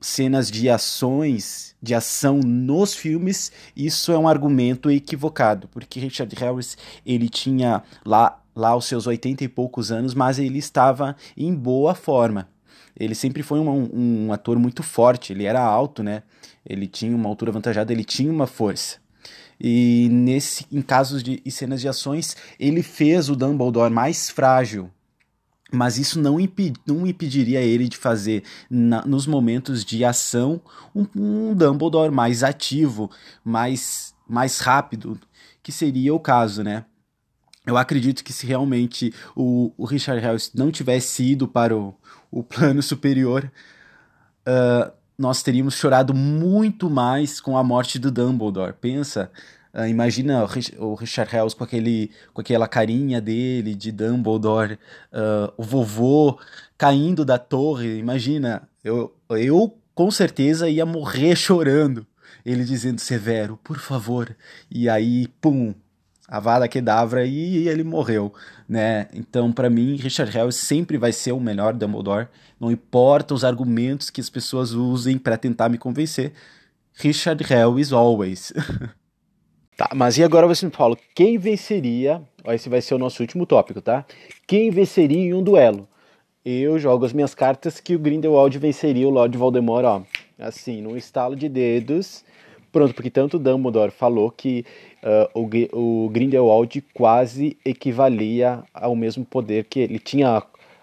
[0.00, 6.76] cenas de ações, de ação nos filmes, isso é um argumento equivocado, porque Richard Harris,
[7.06, 11.94] ele tinha lá lá os seus 80 e poucos anos, mas ele estava em boa
[11.94, 12.48] forma.
[12.98, 16.24] ele sempre foi um, um ator muito forte, ele era alto, né?
[16.70, 18.98] Ele tinha uma altura avantajada, ele tinha uma força.
[19.60, 24.90] E nesse, em casos de e cenas de ações, ele fez o Dumbledore mais frágil.
[25.72, 26.36] Mas isso não,
[26.86, 30.60] não impediria ele de fazer, na, nos momentos de ação,
[30.94, 33.10] um, um Dumbledore mais ativo,
[33.44, 35.18] mais, mais rápido,
[35.62, 36.84] que seria o caso, né?
[37.66, 41.94] Eu acredito que se realmente o, o Richard Harris não tivesse ido para o,
[42.30, 43.50] o plano superior,
[44.46, 48.72] uh, nós teríamos chorado muito mais com a morte do Dumbledore.
[48.72, 49.30] Pensa,
[49.74, 50.46] uh, imagina
[50.78, 54.78] o Richard Harris com, aquele, com aquela carinha dele de Dumbledore,
[55.12, 56.38] uh, o vovô
[56.78, 57.98] caindo da torre.
[57.98, 62.06] Imagina, eu, eu com certeza ia morrer chorando.
[62.42, 64.34] Ele dizendo, Severo, por favor.
[64.70, 65.74] E aí, pum,
[66.26, 68.32] Avada Kedavra e ele morreu,
[68.70, 69.08] né?
[69.12, 72.28] Então, para mim, Richard Harris sempre vai ser o melhor Dumbledore.
[72.60, 76.32] Não importa os argumentos que as pessoas usem para tentar me convencer.
[76.94, 78.52] Richard Harris always.
[79.76, 82.22] tá, mas e agora você me fala, quem venceria?
[82.46, 84.06] Esse vai ser o nosso último tópico, tá?
[84.46, 85.88] Quem venceria em um duelo?
[86.44, 90.02] Eu jogo as minhas cartas que o Grindelwald venceria o Lord Voldemort, ó.
[90.38, 92.24] Assim, num estalo de dedos.
[92.72, 94.64] Pronto, porque tanto Dumbledore falou que
[95.02, 95.40] uh,
[95.72, 100.42] o, o Grindelwald quase equivalia ao mesmo poder que ele tinha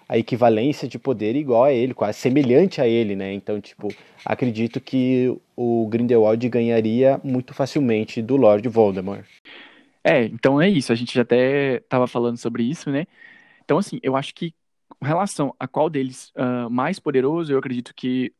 [0.09, 3.33] a equivalência de poder igual a ele, quase semelhante a ele, né?
[3.33, 3.89] Então, tipo,
[4.25, 9.25] acredito que o Grindelwald ganharia muito facilmente do Lord Voldemort.
[10.03, 10.91] É, então é isso.
[10.91, 13.05] A gente já até estava falando sobre isso, né?
[13.63, 14.53] Então, assim, eu acho que
[14.88, 18.33] com relação a qual deles uh, mais poderoso, eu acredito que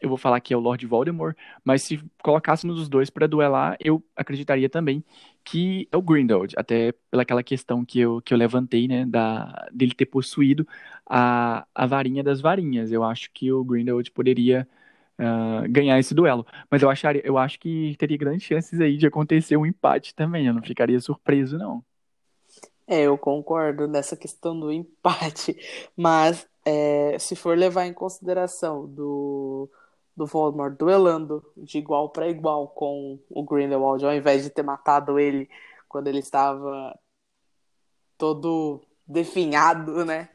[0.00, 3.76] eu vou falar que é o Lord Voldemort, mas se colocássemos os dois para duelar,
[3.80, 5.04] eu acreditaria também
[5.44, 9.94] que é o Grindelwald, até pelaquela questão que eu, que eu levantei, né, da, dele
[9.94, 10.66] ter possuído
[11.06, 12.92] a, a varinha das varinhas.
[12.92, 14.68] Eu acho que o Grindelwald poderia
[15.18, 19.06] uh, ganhar esse duelo, mas eu, acharia, eu acho que teria grandes chances aí de
[19.06, 21.82] acontecer um empate também, eu não ficaria surpreso, não.
[22.86, 25.56] É, eu concordo nessa questão do empate,
[25.96, 29.70] mas é, se for levar em consideração do
[30.20, 35.18] do Voldemort duelando de igual para igual com o Grindelwald, ao invés de ter matado
[35.18, 35.48] ele
[35.88, 36.94] quando ele estava
[38.18, 40.28] todo definhado, né?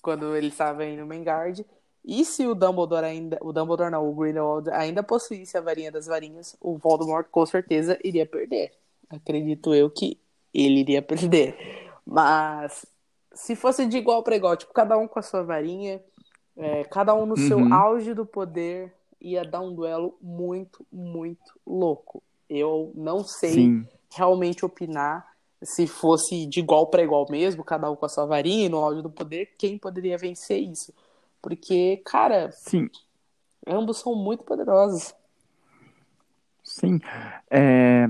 [0.00, 1.66] Quando ele estava em Numengard.
[2.04, 6.06] E se o Dumbledore ainda, o Dumbledore não, o Grindelwald ainda possuísse a varinha das
[6.06, 8.72] varinhas, o Voldemort com certeza iria perder.
[9.10, 10.20] Acredito eu que
[10.54, 11.90] ele iria perder.
[12.06, 12.86] Mas
[13.34, 16.00] se fosse de igual para igual, tipo, cada um com a sua varinha,
[16.56, 17.48] é, cada um no uhum.
[17.48, 22.22] seu auge do poder, ia dar um duelo muito, muito louco.
[22.48, 23.88] Eu não sei Sim.
[24.10, 28.68] realmente opinar se fosse de igual para igual mesmo, cada um com a sua varinha
[28.68, 30.92] no áudio do poder, quem poderia vencer isso.
[31.40, 32.88] Porque, cara, Sim.
[33.66, 35.14] ambos são muito poderosos.
[36.62, 37.00] Sim.
[37.50, 38.08] É,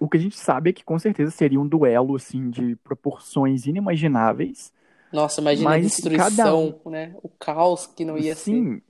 [0.00, 3.66] o que a gente sabe é que com certeza seria um duelo assim de proporções
[3.66, 4.72] inimagináveis.
[5.12, 6.90] Nossa, imagina a destruição, um...
[6.90, 7.14] né?
[7.22, 8.76] O caos que não ia Sim.
[8.76, 8.82] ser.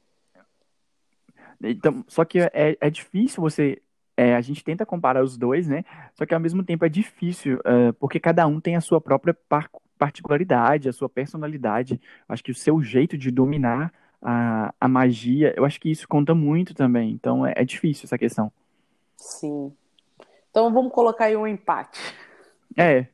[1.63, 3.81] Então, só que é, é difícil você.
[4.17, 5.85] É, a gente tenta comparar os dois, né?
[6.15, 9.35] Só que ao mesmo tempo é difícil, uh, porque cada um tem a sua própria
[9.35, 12.01] par particularidade, a sua personalidade.
[12.29, 16.35] Acho que o seu jeito de dominar a, a magia, eu acho que isso conta
[16.35, 17.11] muito também.
[17.11, 18.51] Então é, é difícil essa questão.
[19.17, 19.73] Sim.
[20.51, 22.01] Então vamos colocar aí um empate.
[22.77, 23.07] É,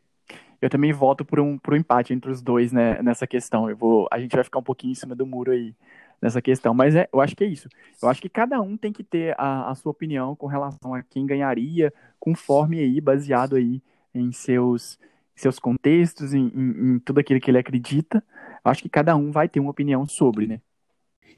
[0.60, 3.68] eu também voto por um, por um empate entre os dois né, nessa questão.
[3.68, 5.74] Eu vou, a gente vai ficar um pouquinho em cima do muro aí
[6.20, 6.74] nessa questão.
[6.74, 7.68] Mas é, eu acho que é isso.
[8.02, 11.02] Eu acho que cada um tem que ter a, a sua opinião com relação a
[11.02, 13.82] quem ganharia, conforme aí, baseado aí
[14.14, 14.98] em seus,
[15.34, 18.22] seus contextos, em, em, em tudo aquilo que ele acredita.
[18.64, 20.60] Eu acho que cada um vai ter uma opinião sobre, né?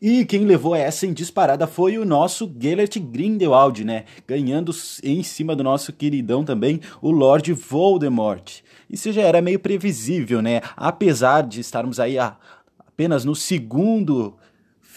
[0.05, 4.05] E quem levou essa em disparada foi o nosso Gellert Grindelwald, né?
[4.27, 4.73] Ganhando
[5.05, 8.63] em cima do nosso queridão também, o Lord Voldemort.
[8.91, 10.61] Isso já era meio previsível, né?
[10.77, 12.37] Apesar de estarmos aí a,
[12.81, 14.37] apenas no segundo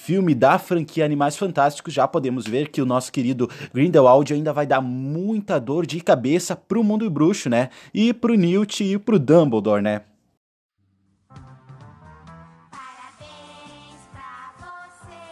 [0.06, 4.68] filme da franquia Animais Fantásticos, já podemos ver que o nosso querido Grindelwald ainda vai
[4.68, 7.70] dar muita dor de cabeça pro mundo bruxo, né?
[7.92, 10.02] E pro Newt e pro Dumbledore, né?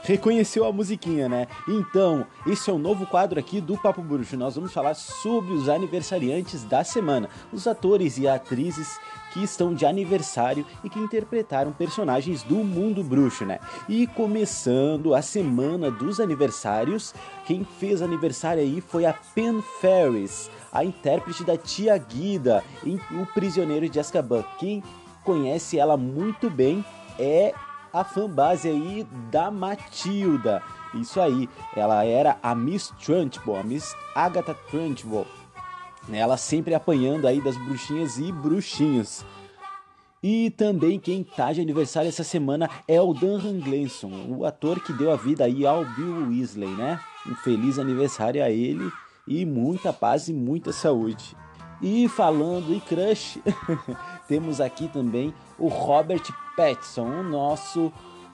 [0.02, 1.46] Reconheceu a musiquinha, né?
[1.68, 4.36] Então, esse é o um novo quadro aqui do Papo Bruxo.
[4.36, 9.00] Nós vamos falar sobre os aniversariantes da semana, os atores e atrizes
[9.34, 13.60] que estão de aniversário e que interpretaram personagens do mundo bruxo, né?
[13.90, 17.14] E começando a semana dos aniversários,
[17.46, 23.26] quem fez aniversário aí foi a Pen Ferris, a intérprete da Tia Guida em O
[23.34, 24.44] Prisioneiro de Azkaban.
[24.60, 24.84] Quem
[25.24, 26.86] conhece ela muito bem
[27.18, 27.54] é
[27.92, 30.62] a fanbase aí da Matilda.
[30.94, 35.26] Isso aí, ela era a Miss Trunchbull, a Miss Agatha Trunchbull.
[36.12, 39.26] Ela sempre apanhando aí das bruxinhas e bruxinhos.
[40.22, 44.94] E também quem tá de aniversário essa semana é o Dunham Glenson, o ator que
[44.94, 47.00] deu a vida aí ao Bill Weasley, né?
[47.28, 48.90] Um feliz aniversário a ele
[49.28, 51.36] e muita paz e muita saúde.
[51.82, 53.42] E falando em crush,
[54.28, 56.24] temos aqui também o Robert
[56.56, 57.92] Pattinson, o nosso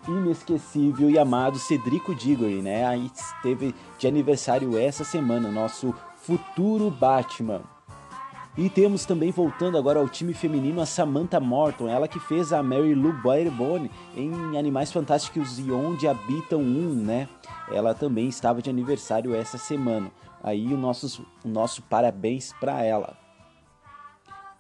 [0.08, 2.86] inesquecível e amado Cedrico Diggory, né?
[2.86, 5.94] Aí esteve de aniversário essa semana, nosso
[6.30, 7.64] futuro Batman.
[8.56, 12.62] E temos também voltando agora ao time feminino a Samantha Morton, ela que fez a
[12.62, 17.28] Mary Lou Barebone em Animais Fantásticos e Onde Habitam Um, né?
[17.72, 20.12] Ela também estava de aniversário essa semana.
[20.44, 23.18] Aí o nosso, o nosso parabéns para ela.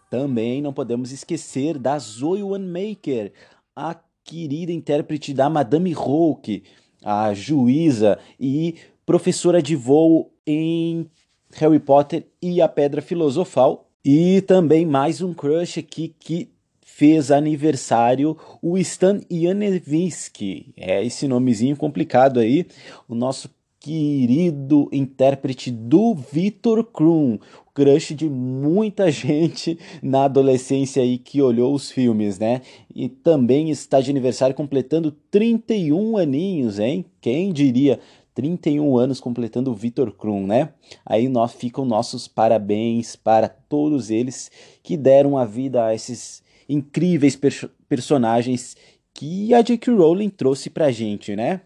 [0.09, 3.31] Também não podemos esquecer da Zoe Wanemaker,
[3.75, 6.63] a querida intérprete da Madame Roque,
[7.05, 11.07] a juíza e professora de voo em
[11.55, 13.89] Harry Potter e a Pedra Filosofal.
[14.03, 16.49] E também mais um crush aqui que
[16.81, 20.73] fez aniversário o Stan Janevinsky.
[20.75, 22.65] É esse nomezinho complicado aí.
[23.07, 27.39] O nosso querido intérprete do Victor Krum,
[27.73, 32.61] crush de muita gente na adolescência aí que olhou os filmes, né?
[32.93, 37.05] E também está de aniversário completando 31 aninhos, hein?
[37.21, 37.99] Quem diria?
[38.39, 40.73] 31 anos completando o Victor Krum, né?
[41.05, 44.49] Aí nós ficam nossos parabéns para todos eles
[44.81, 48.77] que deram a vida a esses incríveis per personagens
[49.13, 49.93] que a J.K.
[49.93, 51.59] Rowling trouxe pra gente, né?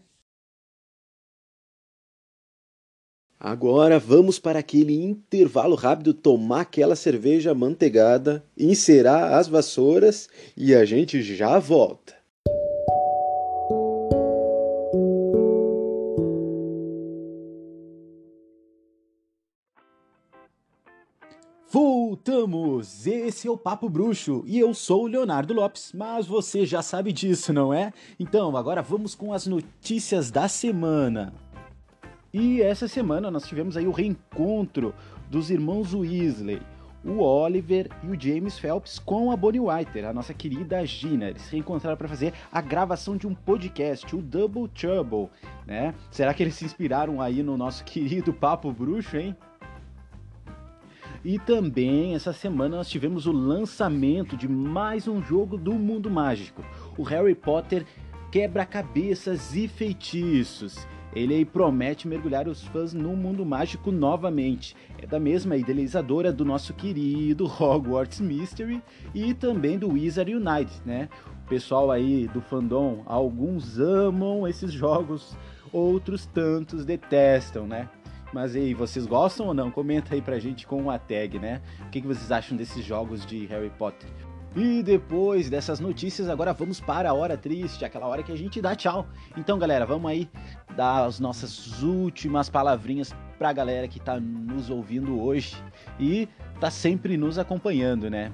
[3.40, 10.84] Agora vamos para aquele intervalo rápido, tomar aquela cerveja manteigada, encerar as vassouras e a
[10.86, 12.23] gente já volta.
[22.26, 23.06] Voltamos!
[23.06, 27.12] Esse é o Papo Bruxo e eu sou o Leonardo Lopes, mas você já sabe
[27.12, 27.92] disso, não é?
[28.18, 31.34] Então, agora vamos com as notícias da semana.
[32.34, 34.96] E essa semana nós tivemos aí o reencontro
[35.30, 36.62] dos irmãos Weasley,
[37.04, 41.30] o Oliver e o James Phelps com a Bonnie Whiter, a nossa querida Gina.
[41.30, 45.28] Eles se reencontraram para fazer a gravação de um podcast, o Double Trouble,
[45.68, 45.94] né?
[46.10, 49.36] Será que eles se inspiraram aí no nosso querido Papo Bruxo, hein?
[51.24, 56.62] E também essa semana nós tivemos o lançamento de mais um jogo do mundo mágico,
[56.98, 57.86] o Harry Potter
[58.30, 60.88] Quebra-cabeças e feitiços.
[61.16, 64.76] Ele promete mergulhar os fãs no mundo mágico novamente.
[64.98, 68.82] É da mesma idealizadora do nosso querido Hogwarts Mystery
[69.14, 71.08] e também do Wizard Unite, né?
[71.46, 75.38] O pessoal aí do fandom, alguns amam esses jogos,
[75.72, 77.88] outros tantos detestam, né?
[78.34, 79.70] Mas aí, vocês gostam ou não?
[79.70, 81.62] Comenta aí pra gente com a tag, né?
[81.86, 84.10] O que, que vocês acham desses jogos de Harry Potter?
[84.56, 88.60] E depois dessas notícias, agora vamos para a hora triste, aquela hora que a gente
[88.60, 89.06] dá tchau.
[89.38, 90.28] Então, galera, vamos aí
[90.76, 95.56] dar as nossas últimas palavrinhas para a galera que está nos ouvindo hoje
[96.00, 96.28] e
[96.60, 98.32] tá sempre nos acompanhando, né?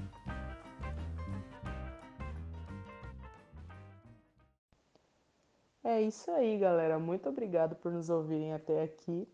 [5.84, 6.98] É isso aí, galera.
[7.00, 9.28] Muito obrigado por nos ouvirem até aqui.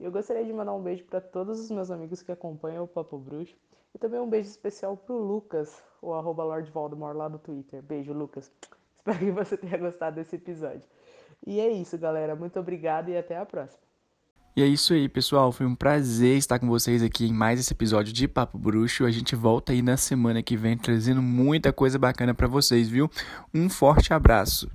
[0.00, 3.18] Eu gostaria de mandar um beijo para todos os meus amigos que acompanham o Papo
[3.18, 3.56] Bruxo
[3.94, 7.82] e também um beijo especial pro Lucas, o arroba Lord Voldemort lá do Twitter.
[7.82, 8.50] Beijo, Lucas.
[8.98, 10.82] Espero que você tenha gostado desse episódio.
[11.46, 12.36] E é isso, galera.
[12.36, 13.80] Muito obrigado e até a próxima.
[14.56, 15.50] E é isso aí, pessoal.
[15.50, 19.04] Foi um prazer estar com vocês aqui em mais esse episódio de Papo Bruxo.
[19.04, 23.10] A gente volta aí na semana que vem trazendo muita coisa bacana para vocês, viu?
[23.54, 24.68] Um forte abraço.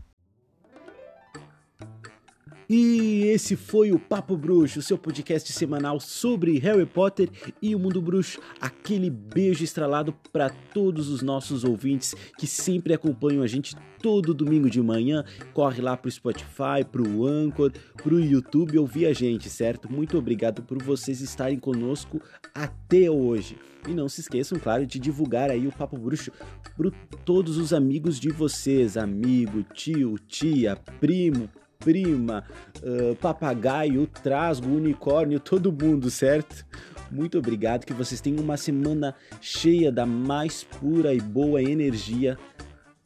[2.69, 7.29] E esse foi o Papo Bruxo, seu podcast semanal sobre Harry Potter
[7.61, 8.39] e o mundo bruxo.
[8.61, 14.69] Aquele beijo estralado para todos os nossos ouvintes que sempre acompanham a gente todo domingo
[14.69, 15.23] de manhã.
[15.53, 19.91] Corre lá pro Spotify, pro Anchor, pro YouTube ouvir a gente, certo?
[19.91, 22.21] Muito obrigado por vocês estarem conosco
[22.53, 23.57] até hoje.
[23.87, 26.31] E não se esqueçam, claro, de divulgar aí o Papo Bruxo
[26.77, 26.91] para
[27.25, 31.49] todos os amigos de vocês, amigo, tio, tia, primo,
[31.83, 32.43] prima,
[32.81, 36.65] uh, papagaio, trasgo, unicórnio, todo mundo, certo?
[37.11, 42.37] Muito obrigado, que vocês tenham uma semana cheia da mais pura e boa energia,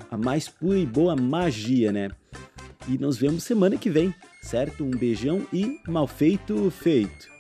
[0.09, 2.09] a mais pura e boa magia, né?
[2.87, 4.85] E nos vemos semana que vem, certo?
[4.85, 7.36] Um beijão e mal feito feito.